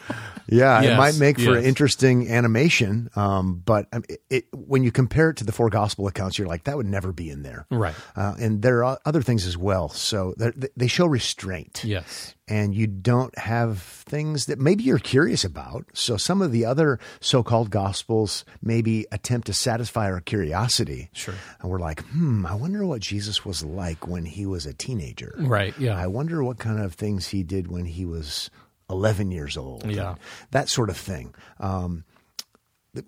[0.51, 1.65] Yeah, it might make for yes.
[1.65, 6.07] interesting animation, um, but um, it, it, when you compare it to the four gospel
[6.07, 7.67] accounts, you're like, that would never be in there.
[7.71, 7.95] Right.
[8.17, 9.89] Uh, and there are other things as well.
[9.89, 10.35] So
[10.77, 11.83] they show restraint.
[11.85, 12.35] Yes.
[12.51, 15.87] and you don't have things that maybe you're curious about.
[15.95, 21.11] So some of the other so-called gospels maybe attempt to satisfy our curiosity.
[21.13, 21.35] Sure.
[21.61, 25.35] And we're like, hmm, I wonder what Jesus was like when he was a teenager.
[25.39, 25.79] Right.
[25.79, 25.97] Yeah.
[25.97, 28.51] I wonder what kind of things he did when he was
[28.91, 29.87] 11 years old.
[29.91, 30.17] Yeah.
[30.51, 31.35] That sort of thing.
[31.59, 32.05] Um,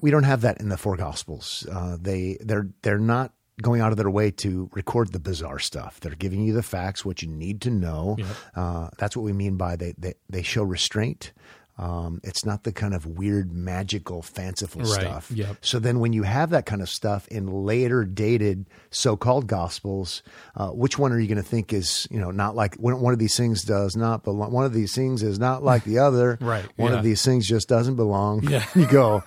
[0.00, 1.66] we don't have that in the four gospels.
[1.70, 6.00] Uh, they they're they're not going out of their way to record the bizarre stuff.
[6.00, 8.16] They're giving you the facts, what you need to know.
[8.54, 11.32] Uh, that's what we mean by they they, they show restraint.
[11.78, 14.90] Um, it's not the kind of weird, magical, fanciful Right.
[14.90, 15.30] stuff.
[15.30, 15.56] Yep.
[15.62, 20.22] So then, when you have that kind of stuff in later dated so-called gospels,
[20.54, 23.12] uh, which one are you going to think is you know not like one one
[23.14, 24.52] of these things does not belong?
[24.52, 26.38] One of these things is not like the other.
[26.52, 26.98] Right, One yeah.
[26.98, 28.42] of these things just doesn't belong.
[28.42, 28.64] Yeah.
[28.74, 29.22] you go.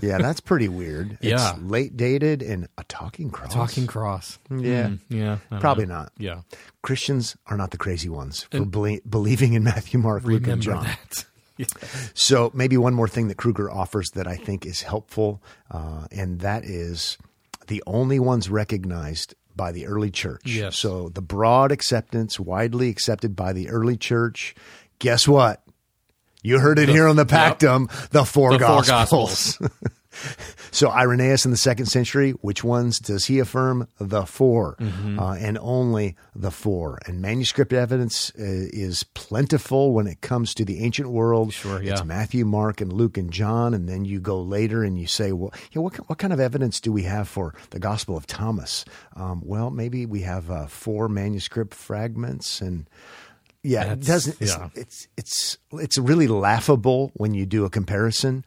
[0.00, 1.18] Yeah, that's pretty weird.
[1.20, 1.50] Yeah.
[1.54, 3.52] It's late dated and a talking cross.
[3.52, 4.38] Talking cross.
[4.50, 4.88] Yeah.
[4.88, 5.38] Hmm, yeah.
[5.60, 5.94] Probably know.
[5.94, 6.12] not.
[6.16, 6.42] Yeah.
[6.82, 10.84] Christians are not the crazy ones for belie- believing in Matthew, Mark, Luke, and John.
[10.84, 11.24] that.
[11.60, 11.66] Yeah.
[12.14, 16.40] So maybe one more thing that Kruger offers that I think is helpful, uh, and
[16.40, 17.18] that is
[17.68, 20.42] the only ones recognized by the early church.
[20.46, 20.76] Yes.
[20.76, 24.54] So the broad acceptance, widely accepted by the early church.
[24.98, 25.62] Guess what?
[26.42, 29.58] You heard it here on the Pactum, the four The four gospels.
[30.70, 33.88] so Irenaeus in the second century, which ones does he affirm?
[33.98, 35.18] The 4 Mm-hmm.
[35.18, 36.98] uh, and only the four.
[37.06, 38.42] And manuscript evidence uh,
[38.72, 41.52] is plentiful when it comes to the ancient world.
[41.52, 42.04] Sure, It's.
[42.04, 45.52] Matthew, Mark, and Luke and John, and then you go later and you say, well,
[45.72, 48.84] yeah, what what kind of evidence do we have for the Gospel of Thomas?
[49.16, 52.88] Um, well, maybe we have uh, four manuscript fragments and.
[53.62, 54.40] Yeah, it doesn't.
[54.40, 54.68] It's, yeah.
[54.74, 58.42] it's it's it's really laughable when you do a comparison.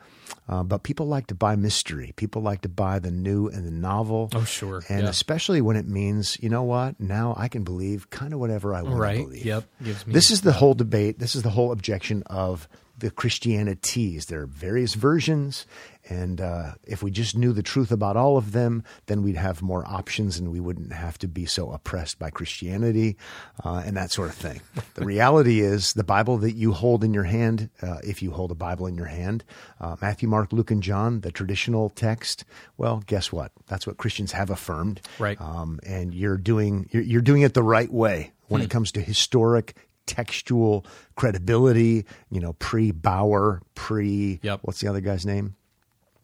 [0.47, 2.11] Uh, but people like to buy mystery.
[2.17, 4.29] People like to buy the new and the novel.
[4.35, 4.83] Oh, sure.
[4.89, 5.09] And Yeah.
[5.09, 6.99] especially when it means, you know what?
[6.99, 9.17] Now I can believe kind of whatever I want Right.
[9.19, 9.45] to believe.
[9.45, 9.63] Yep.
[9.83, 11.19] Gives me This is the whole debate.
[11.19, 12.67] This is the whole objection of
[13.03, 14.27] the Christianities.
[14.27, 15.65] There are various versions,
[16.09, 19.61] and uh, if we just knew the truth about all of them, then we'd have
[19.61, 23.17] more options, and we wouldn't have to be so oppressed by Christianity
[23.63, 24.61] uh, and that sort of thing.
[24.95, 28.51] the reality is, the Bible that you hold in your hand, uh, if you hold
[28.51, 29.43] a Bible in your hand,
[29.81, 32.45] uh, Matthew, Mark, Luke, and John, the traditional text.
[32.77, 33.51] Well, guess what?
[33.67, 35.39] That's what Christians have affirmed, Right.
[35.41, 38.65] Um, and you're doing you're, you're doing it the right way when Hmm.
[38.65, 40.85] it comes to historic textual
[41.15, 44.39] credibility, you know, pre Bauer, Dupree.
[44.41, 44.59] Yep.
[44.63, 45.55] What's the other guy's name?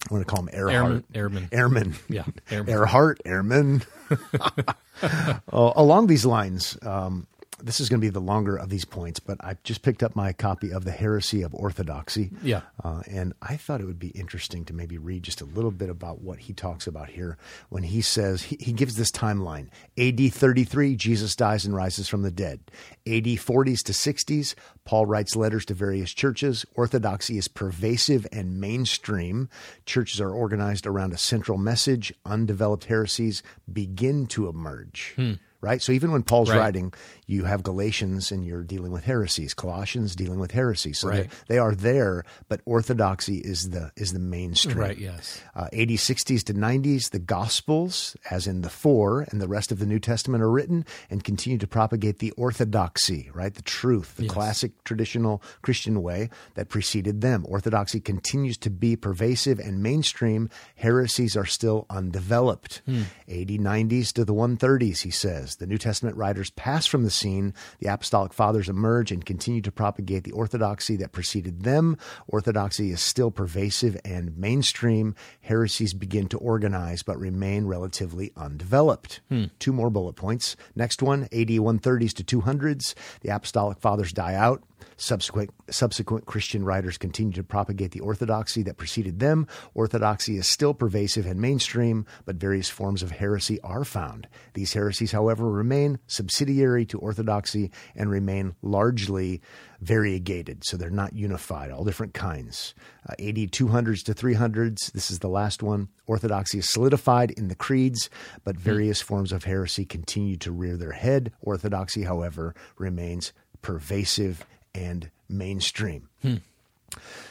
[0.10, 1.12] I'm going to call him Earhart.
[1.12, 1.50] Ehrman.
[1.50, 1.50] Ehrman.
[1.50, 1.96] Ehrman.
[2.08, 2.70] Yeah, Ehrman.
[2.70, 3.86] Earhart, Ehrman.
[5.54, 7.26] Uh, along these lines, um,
[7.63, 10.15] this is going to be the longer of these points, but I just picked up
[10.15, 12.32] my copy of The Heresy of Orthodoxy.
[12.41, 12.62] Yeah.
[12.84, 15.89] Uh, and I thought it would be interesting to maybe read just a little bit
[15.89, 17.38] about what he talks about here
[17.69, 22.22] when he says, he, he gives this timeline AD 33, Jesus dies and rises from
[22.22, 22.60] the dead.
[23.08, 26.65] AD 40s to 60s, Paul writes letters to various churches.
[26.76, 29.50] Orthodoxy is pervasive and mainstream.
[29.86, 32.13] Churches are organized around a central message.
[32.26, 35.15] Undeveloped heresies begin to emerge.
[35.62, 35.82] Right?
[35.82, 36.58] So even when Paul's Right.
[36.58, 36.93] writing,
[37.28, 41.00] you have Galatians and you're dealing with heresies, Colossians dealing with heresies.
[41.00, 41.30] So Right.
[41.48, 44.78] they- are there, but orthodoxy is the is the mainstream.
[44.78, 45.41] Right, yes.
[45.54, 49.80] Uh, 80s, 60s to 90s, the Gospels, as in the four and the rest of
[49.80, 53.54] the New Testament, are written and continue to propagate the orthodoxy, right?
[53.54, 57.45] The truth, the classic traditional Christian way that preceded them.
[57.50, 60.50] Orthodoxy continues to be pervasive and mainstream.
[60.78, 62.82] Heresies are still undeveloped.
[63.28, 65.49] 80, 90s to the 130s, he says.
[65.56, 67.54] The New Testament writers pass from the scene.
[67.80, 71.98] The apostolic fathers emerge and continue to propagate the orthodoxy that preceded them.
[72.28, 75.16] Orthodoxy is still pervasive and mainstream.
[75.42, 79.22] Heresies begin to organize but remain relatively undeveloped.
[79.30, 79.46] Hmm.
[79.60, 80.56] Two more bullet points.
[80.76, 82.94] Next one, AD 130s to 200s.
[83.22, 84.64] The apostolic fathers die out.
[84.98, 89.48] Subsequent, subsequent Christian writers continue to propagate the orthodoxy that preceded them.
[89.74, 94.28] Orthodoxy is still pervasive and mainstream, but various forms of heresy are found.
[94.54, 99.42] These heresies, however, remain subsidiary to orthodoxy and remain largely
[99.82, 100.63] variegated.
[100.63, 102.74] So they're not unified, all different kinds.
[103.08, 105.89] Uh, AD 200s to 300s, this is the last one.
[106.06, 108.10] Orthodoxy is solidified in the creeds,
[108.44, 111.32] but various forms of heresy continue to rear their head.
[111.42, 116.10] Orthodoxy, however, remains pervasive and mainstream.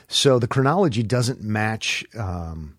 [0.09, 2.79] So the chronology doesn't match um,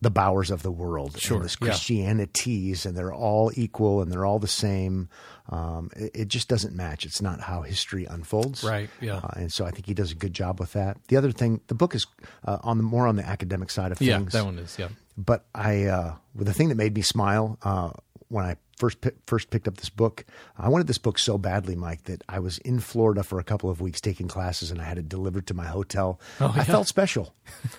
[0.00, 1.66] the Bauers of the world Sure, and this yeah.
[1.66, 5.08] Christianities, and they're all equal and they're all the same.
[5.50, 7.04] Um, it, it just doesn't match.
[7.04, 8.64] It's not how history unfolds.
[8.64, 9.16] Right, yeah.
[9.16, 10.96] Uh, and so I think he does a good job with that.
[11.08, 12.06] The other thing, the book is
[12.44, 14.08] uh, on the more on the academic side of things.
[14.08, 14.88] Yeah, that one is, yeah.
[15.18, 17.90] but I uh, well, the thing that made me smile uh,
[18.28, 20.24] when I first first picked up this book,
[20.58, 23.70] I wanted this book so badly, Mike, that I was in Florida for a couple
[23.70, 26.20] of weeks taking classes, and I had it delivered to my hotel.
[26.40, 27.34] Oh, I felt special.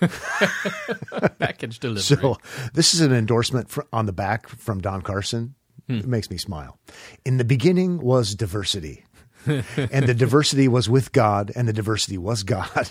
[1.38, 2.02] Package delivery.
[2.02, 2.38] So
[2.74, 5.54] this is an endorsement fr- on the back from Don Carson.
[5.86, 5.98] Hmm.
[5.98, 6.78] It makes me smile.
[7.24, 9.04] In the beginning was diversity,
[9.46, 12.90] and the diversity was with God, and the diversity was God.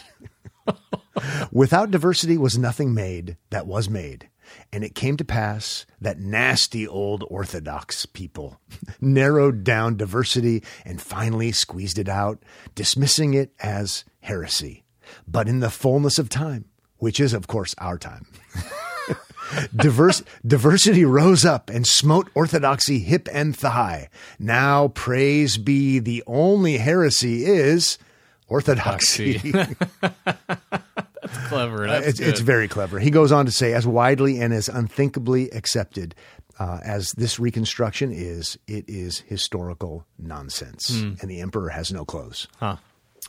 [1.51, 4.29] Without diversity was nothing made that was made.
[4.71, 8.60] And it came to pass that nasty old Orthodox people
[9.01, 14.84] narrowed down diversity and finally squeezed it out, dismissing it as heresy.
[15.27, 16.65] But in the fullness of time,
[16.97, 18.25] which is, of course, our time,
[19.75, 24.10] Diverse, diversity rose up and smote orthodoxy hip and thigh.
[24.39, 27.97] Now, praise be, the only heresy is
[28.47, 29.53] orthodoxy.
[31.31, 31.88] Clever.
[31.88, 32.99] That's it's, it's very clever.
[32.99, 36.15] He goes on to say, as widely and as unthinkably accepted
[36.59, 40.89] uh, as this reconstruction is, it is historical nonsense.
[40.91, 42.47] And the emperor has no clothes.
[42.59, 42.77] Huh.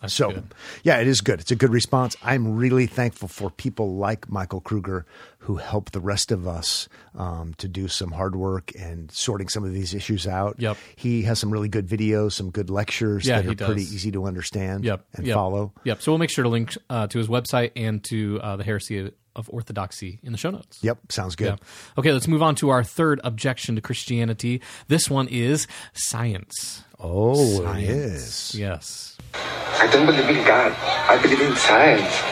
[0.01, 0.55] That's So, good.
[0.85, 1.41] yeah, it is good.
[1.41, 2.17] It's a good response.
[2.23, 5.07] I'm really thankful for people like Michael Kruger
[5.47, 9.63] who help the rest of us um, to do some hard work and sorting some
[9.63, 10.57] of these issues out.
[10.59, 10.77] Yep.
[10.97, 14.11] He has some really good videos, some good lectures Yeah, that he are pretty easy
[14.11, 15.05] to understand Yep.
[15.15, 15.35] and yep.
[15.35, 15.73] follow.
[15.85, 16.03] Yep.
[16.03, 19.13] So we'll make sure to link uh, to his website and to uh, the heresy
[19.37, 20.81] of orthodoxy in the show notes.
[20.83, 21.47] Yep, sounds good.
[21.47, 21.57] Yeah.
[21.97, 24.61] Okay, let's move on to our third objection to Christianity.
[24.89, 26.83] This one is science.
[26.99, 27.89] Oh, Science.
[27.89, 28.55] it is.
[28.57, 29.17] Yes.
[29.35, 30.73] I don't believe in God.
[30.83, 32.23] I believe in science.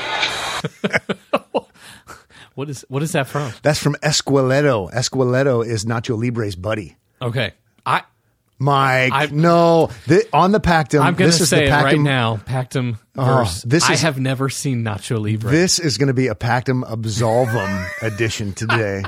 [2.54, 3.52] What is what is that from?
[3.62, 4.92] That's from Esqueleto.
[4.92, 6.96] Esqueleto is Nacho Libre's buddy.
[7.20, 7.52] Okay.
[7.84, 8.02] I
[8.58, 11.00] Mike, I've- no, the, on the Pactum.
[11.00, 12.36] I'm going this to is say the it right Pactum, now.
[12.36, 15.50] Pactum Oh, this I is- have never seen Nacho Libre.
[15.50, 19.04] This is going to be a Pactum Absolvum edition today,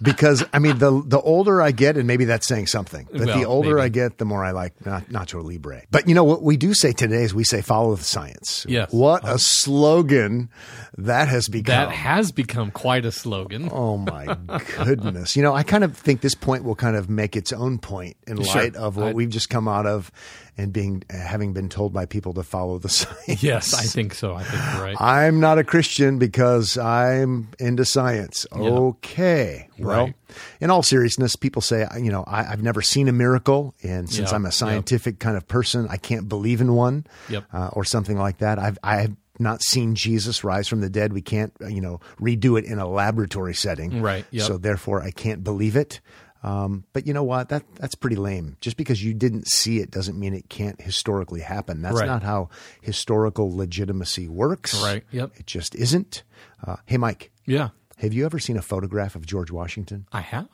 [0.00, 3.44] because I mean the the older I get, and maybe that's saying something, but the
[3.44, 3.84] older maybe.
[3.84, 5.82] I get, the more I like Nacho Libre.
[5.90, 8.64] But you know what we do say today is we say follow the science.
[8.68, 8.92] Yes.
[8.92, 9.36] What a uh-huh.
[9.38, 10.50] slogan
[10.96, 11.74] that has become.
[11.74, 13.68] that has become quite a slogan.
[13.72, 14.36] Oh my
[14.84, 15.36] goodness.
[15.36, 18.16] You know, I kind of think this point will kind of make its own point
[18.26, 18.54] in Sure.
[18.62, 20.12] light of what I- we've just come out of
[20.58, 23.42] and being having been told by people to follow the science.
[23.42, 24.34] Yes, I think so.
[24.34, 24.96] I think you're right.
[25.00, 28.44] I'm not a Christian because I'm into science.
[28.52, 29.68] Okay.
[29.78, 30.14] Well, Right.
[30.60, 33.74] in all seriousness, people say, you know, I, I've never seen a miracle.
[33.82, 34.54] And since Yeah, I'm a yep.
[34.54, 37.44] scientific kind of person, I can't believe in one Yep.
[37.52, 38.58] uh, or something like that.
[38.58, 41.12] I've, I've, not seen Jesus rise from the dead.
[41.12, 44.02] We can't, uh, you know, redo it in a laboratory setting.
[44.02, 44.44] Right, yep.
[44.48, 46.00] So therefore, I can't believe it.
[46.42, 47.48] Um, but you know what?
[47.48, 48.56] That that's pretty lame.
[48.60, 51.82] Just because you didn't see it doesn't mean it can't historically happen.
[51.82, 52.06] That's Right.
[52.06, 52.48] not how
[52.80, 54.80] historical legitimacy works.
[54.82, 55.32] Right, yep.
[55.36, 56.22] It just isn't.
[56.64, 57.70] Uh, hey, Mike, Yeah.
[57.96, 60.06] have you ever seen a photograph of George Washington?
[60.12, 60.48] I have.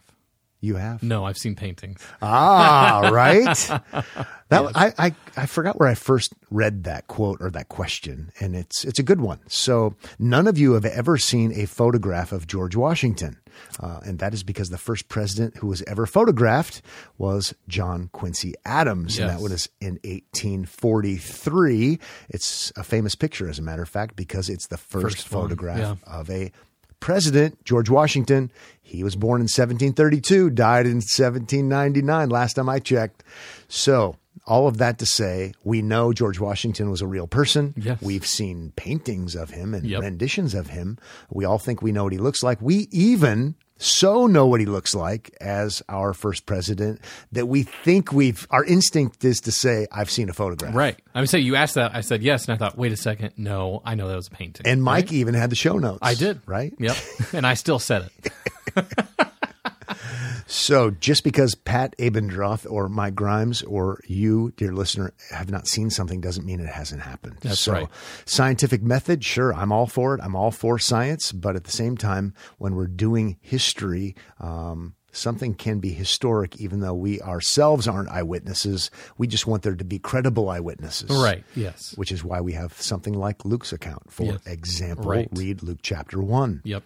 [0.65, 1.03] You have.
[1.03, 2.01] No, I've seen paintings.
[2.23, 3.45] Ah, right.
[4.49, 8.57] That I, I I forgot where I first read that quote or that question, and
[8.57, 9.41] it's it's a good one.
[9.49, 13.39] So none of you have ever seen a photograph of George Washington,
[13.81, 16.81] uh, and that is because the first president who was ever photographed
[17.19, 19.37] was John Quincy Adams, and Yes.
[19.37, 21.99] that was in 1843.
[22.31, 25.79] It's a famous picture, as a matter of fact, because it's the first, First photograph
[26.07, 26.21] yeah.
[26.21, 26.53] of a
[27.05, 28.51] president, George Washington.
[28.81, 33.23] He was born in 1732, died in 1799, last time I checked.
[33.69, 37.75] So, all of that to say, we know George Washington was a real person.
[37.77, 38.01] Yes.
[38.01, 40.01] We've seen paintings of him and Yep.
[40.01, 40.97] renditions of him.
[41.31, 42.63] We all think we know what he looks like.
[42.63, 47.01] We even so know what he looks like as our first president
[47.33, 50.75] that we think we've, our instinct is to say, I've seen a photograph.
[50.75, 50.97] Right.
[51.15, 51.95] I would say you asked that.
[51.95, 53.33] I said yes, and I thought, wait a second.
[53.37, 54.67] No, I know that was a painting.
[54.67, 55.13] And Mike Right?
[55.15, 55.99] even had the show notes.
[56.03, 56.41] I did.
[56.47, 56.73] Right?
[56.79, 56.97] Yep.
[57.33, 58.33] and I still said it.
[60.55, 65.91] So just because Pat Abendroth or Mike Grimes or you, dear listener, have not seen
[65.91, 67.39] something doesn't mean it hasn't happened.
[67.41, 67.89] That's so right.
[68.25, 70.21] scientific method, sure, I'm all for it.
[70.23, 75.55] I'm all for science, but at the same time, when we're doing history, um, something
[75.55, 78.93] can be historic even though we ourselves aren't eyewitnesses.
[79.19, 81.11] We just want there to be credible eyewitnesses.
[81.11, 81.43] Right.
[81.57, 81.95] Yes.
[81.97, 84.13] Which is why we have something like Luke's account.
[84.13, 84.47] For Yes.
[84.47, 85.29] example, Right.
[85.33, 86.63] read Luke chapter 1.
[86.65, 86.83] Yep.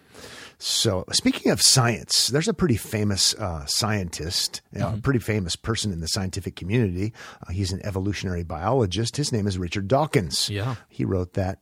[0.61, 4.97] So, speaking of science, there's a pretty famous uh, scientist, Mm-hmm.
[4.97, 7.13] a pretty famous person in the scientific community.
[7.47, 9.15] Uh, he's an evolutionary biologist.
[9.17, 10.49] His name is Richard Dawkins.
[10.49, 10.75] Yeah.
[10.89, 11.59] He wrote that.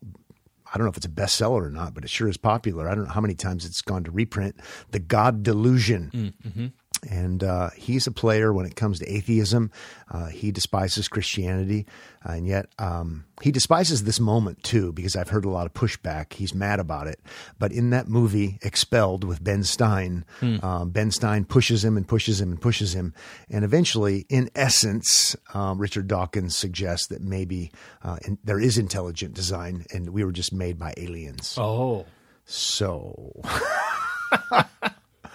[0.74, 2.90] I don't know if it's a bestseller or not, but it sure is popular.
[2.90, 4.60] I don't know how many times it's gone to reprint.
[4.92, 6.34] The God Delusion.
[6.44, 6.66] Mm-hmm.
[7.08, 9.72] And uh, he's a player when it comes to atheism.
[10.10, 11.86] Uh, he despises Christianity,
[12.24, 16.34] and yet um, he despises this moment too, because I've heard a lot of pushback.
[16.34, 17.20] He's mad about it.
[17.60, 20.26] But in that movie, Expelled with Ben Stein,
[20.64, 23.14] um, Ben Stein pushes him and pushes him and pushes him.
[23.48, 27.72] And eventually, in essence, um, Richard Dawkins suggests that maybe
[28.04, 31.56] uh, in, there is intelligent design and we were just made by aliens.
[31.60, 32.08] Oh,
[32.46, 33.40] So.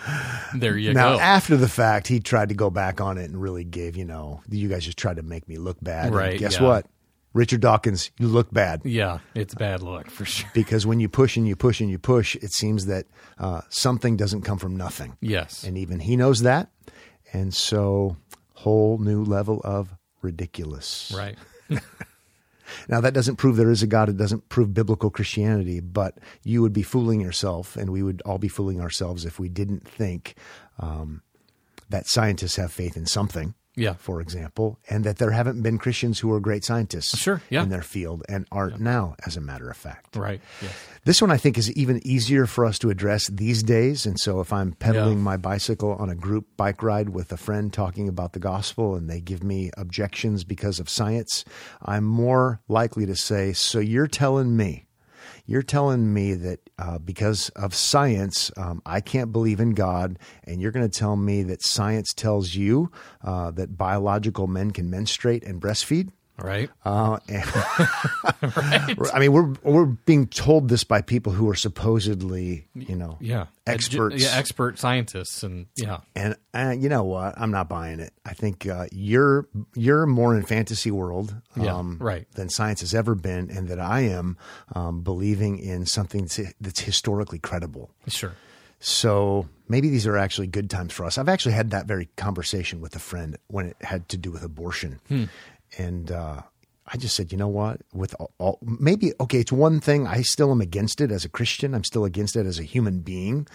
[0.54, 1.16] there you Now, go.
[1.18, 4.04] Now, after the fact, he tried to go back on it and really gave, you
[4.04, 6.06] know, you guys just tried to make me look bad.
[6.06, 6.66] And Right, guess yeah.
[6.66, 6.86] what?
[7.34, 8.82] Richard Dawkins, you look bad.
[8.84, 10.50] yeah, it's bad luck for sure.
[10.54, 13.06] Because when you push and you push and you push, it seems that
[13.38, 15.16] uh, something doesn't come from nothing.
[15.22, 15.64] Yes.
[15.64, 16.68] And even he knows that.
[17.32, 18.16] And so,
[18.54, 21.10] whole new level of ridiculous.
[21.16, 21.38] right.
[22.88, 24.08] Now, that doesn't prove there is a God.
[24.08, 28.38] It doesn't prove biblical Christianity, but you would be fooling yourself, and we would all
[28.38, 30.34] be fooling ourselves if we didn't think
[30.78, 31.22] um,
[31.88, 33.54] that scientists have faith in something.
[33.74, 33.94] Yeah.
[33.94, 37.62] For example, and that there haven't been Christians who are great scientists Sure, yeah.
[37.62, 40.14] in their field and aren't now, as a matter of fact.
[40.14, 40.40] Right.
[41.04, 44.04] This one I think is even easier for us to address these days.
[44.06, 45.24] And so if I'm pedaling Yeah.
[45.24, 49.08] my bicycle on a group bike ride with a friend talking about the gospel and
[49.08, 51.44] they give me objections because of science,
[51.82, 54.86] I'm more likely to say, So you're telling me,
[55.52, 60.62] you're telling me that uh, because of science, um, I can't believe in God, and
[60.62, 62.90] you're going to tell me that science tells you
[63.22, 66.08] uh, that biological men can menstruate and breastfeed?
[66.38, 66.70] Right.
[66.84, 67.44] Uh, and
[69.12, 73.46] I mean, we're we're being told this by people who are supposedly, you know, Yeah.
[73.66, 74.22] experts.
[74.22, 75.98] Yeah, expert scientists and yeah.
[76.14, 77.34] and uh, you know what?
[77.36, 78.12] I'm not buying it.
[78.24, 82.26] I think uh, you're you're more in fantasy world, Yeah, um, right.
[82.32, 84.36] than science has ever been, and that I am
[84.74, 87.90] um, believing in something that's, that's historically credible.
[88.08, 88.32] Sure.
[88.84, 91.16] So maybe these are actually good times for us.
[91.16, 94.42] I've actually had that very conversation with a friend when it had to do with
[94.42, 94.98] abortion,
[95.78, 96.42] and uh,
[96.86, 97.80] I just said, you know what?
[97.94, 100.06] With all, all, maybe okay, it's one thing.
[100.06, 101.74] I still am against it as a Christian.
[101.74, 103.46] I'm still against it as a human being.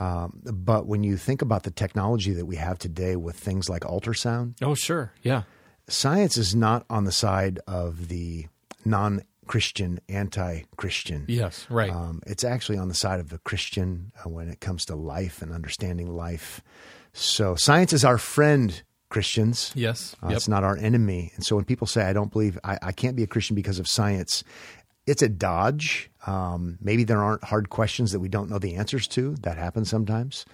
[0.00, 3.82] Um, but when you think about the technology that we have today with things like
[3.82, 5.12] ultrasound, Oh, sure.
[5.22, 5.42] Yeah.
[5.88, 8.46] science is not on the side of the
[8.84, 11.24] non-Christian, anti-Christian.
[11.28, 11.66] Yes.
[11.70, 11.90] Right.
[11.90, 15.42] Um, it's actually on the side of the Christian uh, when it comes to life
[15.42, 16.62] and understanding life.
[17.12, 19.72] So science is our friend, Christians.
[19.74, 20.14] yes.
[20.22, 20.36] Uh, yep.
[20.36, 21.32] It's not our enemy.
[21.34, 23.78] And so when people say, I don't believe, I, I can't be a Christian because
[23.78, 24.44] of science,
[25.06, 26.10] it's a dodge.
[26.26, 29.34] Um, maybe there aren't hard questions that we don't know the answers to.
[29.36, 30.44] That happens sometimes.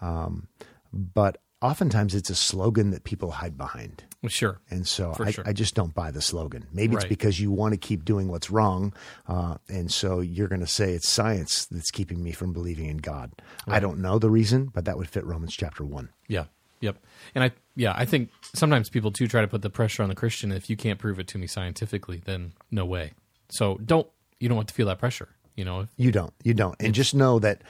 [0.00, 0.48] Um,
[0.92, 4.04] but oftentimes it's a slogan that people hide behind.
[4.26, 4.60] Sure.
[4.70, 5.44] And so I, sure.
[5.46, 6.66] I just don't buy the slogan.
[6.72, 8.92] Maybe it's because you want to keep doing what's wrong.
[9.28, 12.96] Uh, and so you're going to say it's science that's keeping me from believing in
[12.96, 13.32] God.
[13.66, 16.10] I don't know the reason, but that would fit Romans chapter one.
[16.26, 16.44] Yeah.
[16.80, 16.98] Yep.
[17.34, 20.14] And I yeah, I think sometimes people too try to put the pressure on the
[20.14, 20.52] Christian.
[20.52, 23.12] If you can't prove it to me scientifically, then no way.
[23.48, 24.06] So don't
[24.40, 25.28] you don't want to feel that pressure.
[25.56, 26.32] You know, You don't.
[26.44, 26.76] You don't.
[26.78, 27.62] And just know that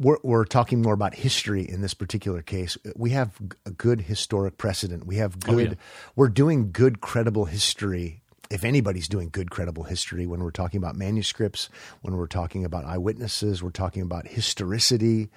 [0.00, 2.76] we're, we're talking more about history in this particular case.
[2.96, 5.06] We have a good historic precedent.
[5.06, 5.74] We have oh, good, yeah.
[6.16, 8.22] we're doing good, credible history.
[8.50, 11.68] If anybody's doing good, credible history, when we're talking about manuscripts,
[12.02, 15.30] when we're talking about eyewitnesses, we're talking about historicity.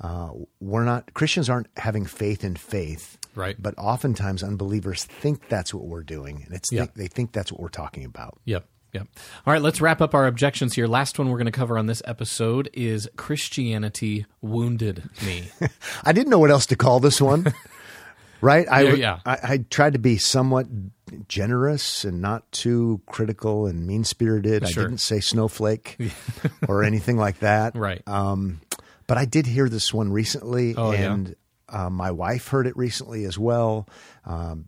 [0.00, 0.30] Uh,
[0.60, 3.18] we're not, Christians aren't having faith in faith.
[3.34, 3.56] Right.
[3.60, 6.42] But oftentimes unbelievers think that's what we're doing.
[6.46, 6.86] And it's, Yeah.
[6.96, 8.38] they think that's what we're talking about.
[8.44, 8.64] Yep.
[8.92, 9.06] Yep.
[9.46, 10.88] All right, let's wrap up our objections here.
[10.88, 15.48] Last one we're going to cover on this episode is Christianity wounded me.
[16.04, 17.54] I didn't know what else to call this one.
[18.40, 18.66] right?
[18.68, 19.18] I, Yeah, yeah.
[19.24, 20.66] I, I tried to be somewhat
[21.28, 24.66] generous and not too critical and mean spirited.
[24.68, 24.82] Sure.
[24.82, 25.96] I didn't say snowflake
[26.68, 27.76] or anything like that.
[27.76, 28.02] Right.
[28.08, 28.60] Um,
[29.10, 31.12] but I did hear this one recently, Oh, yeah?
[31.12, 31.34] and
[31.68, 33.88] uh, my wife heard it recently as well.
[34.24, 34.66] Um,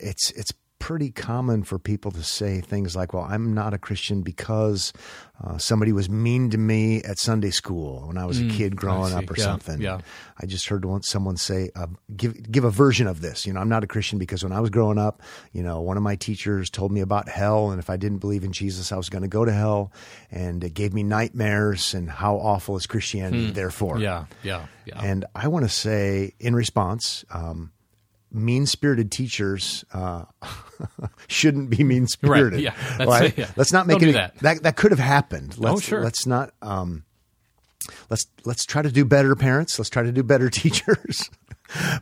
[0.00, 0.50] it's it's
[0.82, 4.92] pretty common for people to say things like, "Well, I'm not a Christian because
[5.42, 9.12] uh, somebody was mean to me at Sunday school when I was a kid growing
[9.12, 10.00] Mm, up or Yeah, something." yeah.
[10.42, 13.68] I just heard someone say, uh, "Give give a version of this." You know, I'm
[13.68, 15.22] not a Christian because when I was growing up,
[15.52, 18.42] you know, one of my teachers told me about hell, and if I didn't believe
[18.42, 19.92] in Jesus, I was going to go to hell,
[20.32, 21.94] and it gave me nightmares.
[21.94, 23.52] And how awful is Christianity?
[23.52, 24.02] Therefore, Hmm.
[24.02, 24.24] yeah.
[24.42, 24.66] Yeah.
[24.84, 25.00] Yeah.
[25.00, 27.70] and I want to say, in response, um,
[28.32, 30.24] mean spirited teachers uh,
[31.28, 32.52] shouldn't be mean spirited.
[32.54, 33.50] Right, yeah, that's- yeah.
[33.56, 34.36] Let's not make Don't any, that.
[34.38, 34.62] that.
[34.62, 35.58] That could have happened.
[35.58, 36.02] Let's, sure.
[36.02, 36.52] Let's not.
[36.62, 37.04] Um,
[38.10, 39.78] let's let's try to do better, parents.
[39.78, 41.30] Let's try to do better, teachers.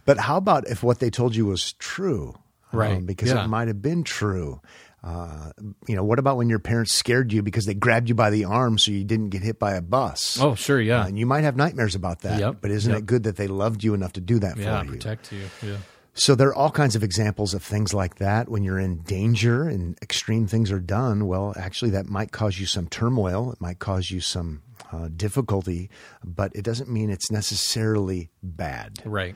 [0.05, 2.35] but how about if what they told you was true?
[2.73, 3.45] Um, Right, because yeah.
[3.45, 4.61] it might have been true.
[5.03, 5.51] Uh,
[5.89, 8.45] you know, what about when your parents scared you because they grabbed you by the
[8.45, 10.39] arm so you didn't get hit by a bus?
[10.41, 10.81] oh, sure.
[10.81, 11.01] Yeah.
[11.03, 12.39] Uh, and you might have nightmares about that.
[12.39, 13.01] Yep, But isn't yep.
[13.01, 14.79] it good that they loved you enough to do that yeah.
[14.81, 14.91] for you?
[14.93, 15.41] Protect you.
[15.63, 15.77] Yeah.
[16.21, 18.51] So there are all kinds of examples of things like that.
[18.51, 22.67] When you're in danger and extreme things are done, well, actually, that might cause you
[22.67, 23.53] some turmoil.
[23.53, 24.61] It might cause you some
[24.93, 25.89] uh, difficulty,
[26.23, 28.99] but it doesn't mean it's necessarily bad.
[29.07, 29.35] Right.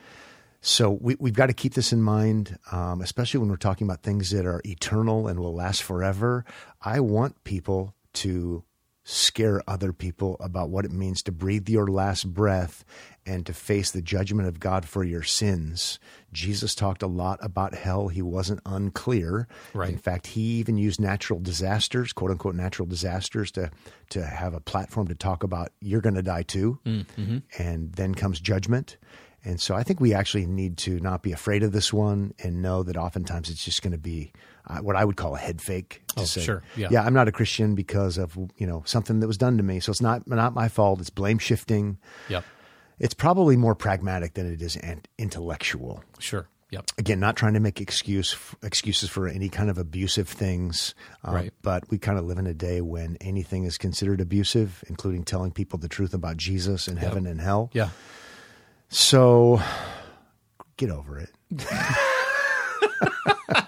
[0.61, 4.03] So we, we've got to keep this in mind, um, especially when we're talking about
[4.03, 6.45] things that are eternal and will last forever.
[6.83, 8.63] I want people to
[9.05, 12.85] scare other people about what it means to breathe your last breath
[13.27, 15.99] and to face the judgment of God for your sins.
[16.33, 18.09] Jesus talked a lot about hell.
[18.09, 19.47] He wasn't unclear.
[19.75, 19.91] Right.
[19.91, 23.71] In fact, he even used natural disasters, quote unquote natural disasters, to
[24.11, 27.39] to have a platform to talk about you're going to die too, mm-hmm.
[27.59, 28.97] and then comes judgment.
[29.45, 32.63] And so I think we actually need to not be afraid of this one and
[32.63, 34.33] know that oftentimes it's just going to be
[34.67, 36.03] uh, what I would call a head fake.
[36.17, 36.63] To Oh, say, sure.
[36.77, 36.89] Yeah.
[36.91, 39.81] yeah, I'm not a Christian because of you know something that was done to me.
[39.81, 41.01] So it's not not my fault.
[41.01, 41.99] It's blame shifting.
[42.29, 42.45] Yep.
[43.01, 44.79] It's probably more pragmatic than it is
[45.19, 46.03] intellectual.
[46.21, 46.47] Sure.
[46.71, 46.87] Yep.
[46.99, 51.53] Again, not trying to make excuse excuses for any kind of abusive things, um, Right.
[51.63, 55.53] But we kind of live in a day when anything is considered abusive, including telling
[55.53, 57.71] people the truth about Jesus and heaven and hell.
[57.75, 57.91] Yeah.
[58.89, 59.61] So
[60.77, 61.31] get over it.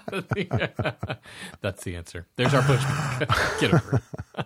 [1.61, 2.27] That's the answer.
[2.35, 3.59] There's our pushback.
[3.59, 4.01] Get over
[4.37, 4.45] it.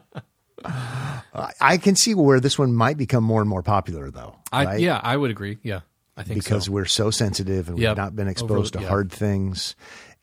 [1.60, 4.36] I- can see where this one might become more and more popular, though.
[4.52, 4.80] I, right?
[4.80, 5.58] Yeah, I would agree.
[5.64, 5.82] Yeah.
[6.18, 6.72] I think because so.
[6.74, 7.90] we're so sensitive and Yep.
[7.90, 8.88] we've not been exposed to yeah.
[8.88, 9.76] hard things.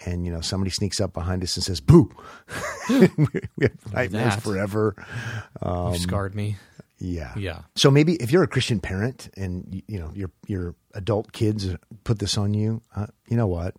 [0.04, 2.10] And you know, somebody sneaks up behind us and says, "Boo!"
[2.90, 3.00] we
[3.62, 4.42] have nightmares That.
[4.42, 4.94] forever.
[5.64, 6.56] You scarred me.
[7.00, 7.62] Yeah, Yeah.
[7.76, 11.74] So maybe if you're a Christian parent and you know your your adult kids
[12.04, 13.74] put this on you, uh, you know what?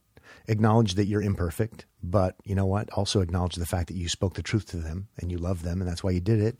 [0.50, 2.90] Acknowledge that you're imperfect, but you know what?
[2.94, 5.80] Also acknowledge the fact that you spoke the truth to them and you love them,
[5.80, 6.58] and that's why you did it.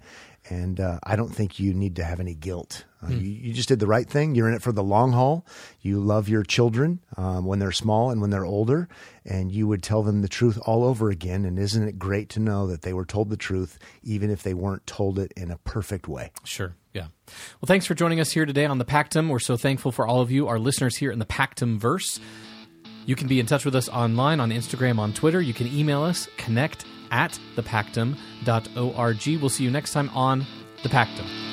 [0.50, 2.86] And uh, I don't think you need to have any guilt.
[3.02, 3.14] Uh, Hmm.
[3.14, 4.36] you, you just did the right thing.
[4.36, 5.46] You're in it for the long haul.
[5.82, 8.88] You love your children um, when they're small and when they're older,
[9.26, 11.44] and you would tell them the truth all over again.
[11.46, 14.54] And isn't it great to know that they were told the truth, even if they
[14.54, 16.32] weren't told it in a perfect way?
[16.44, 16.76] Sure.
[16.94, 17.08] Yeah.
[17.60, 19.30] Well, thanks for joining us here today on the Pactum.
[19.30, 22.20] We're so thankful for all of you, our listeners here in the Pactum verse.
[23.10, 25.42] You can be in touch with us online on Instagram, on Twitter.
[25.42, 29.42] You can email us, connect at thepactum.org.
[29.42, 30.46] We'll see you next time on
[30.84, 31.49] The Pactum.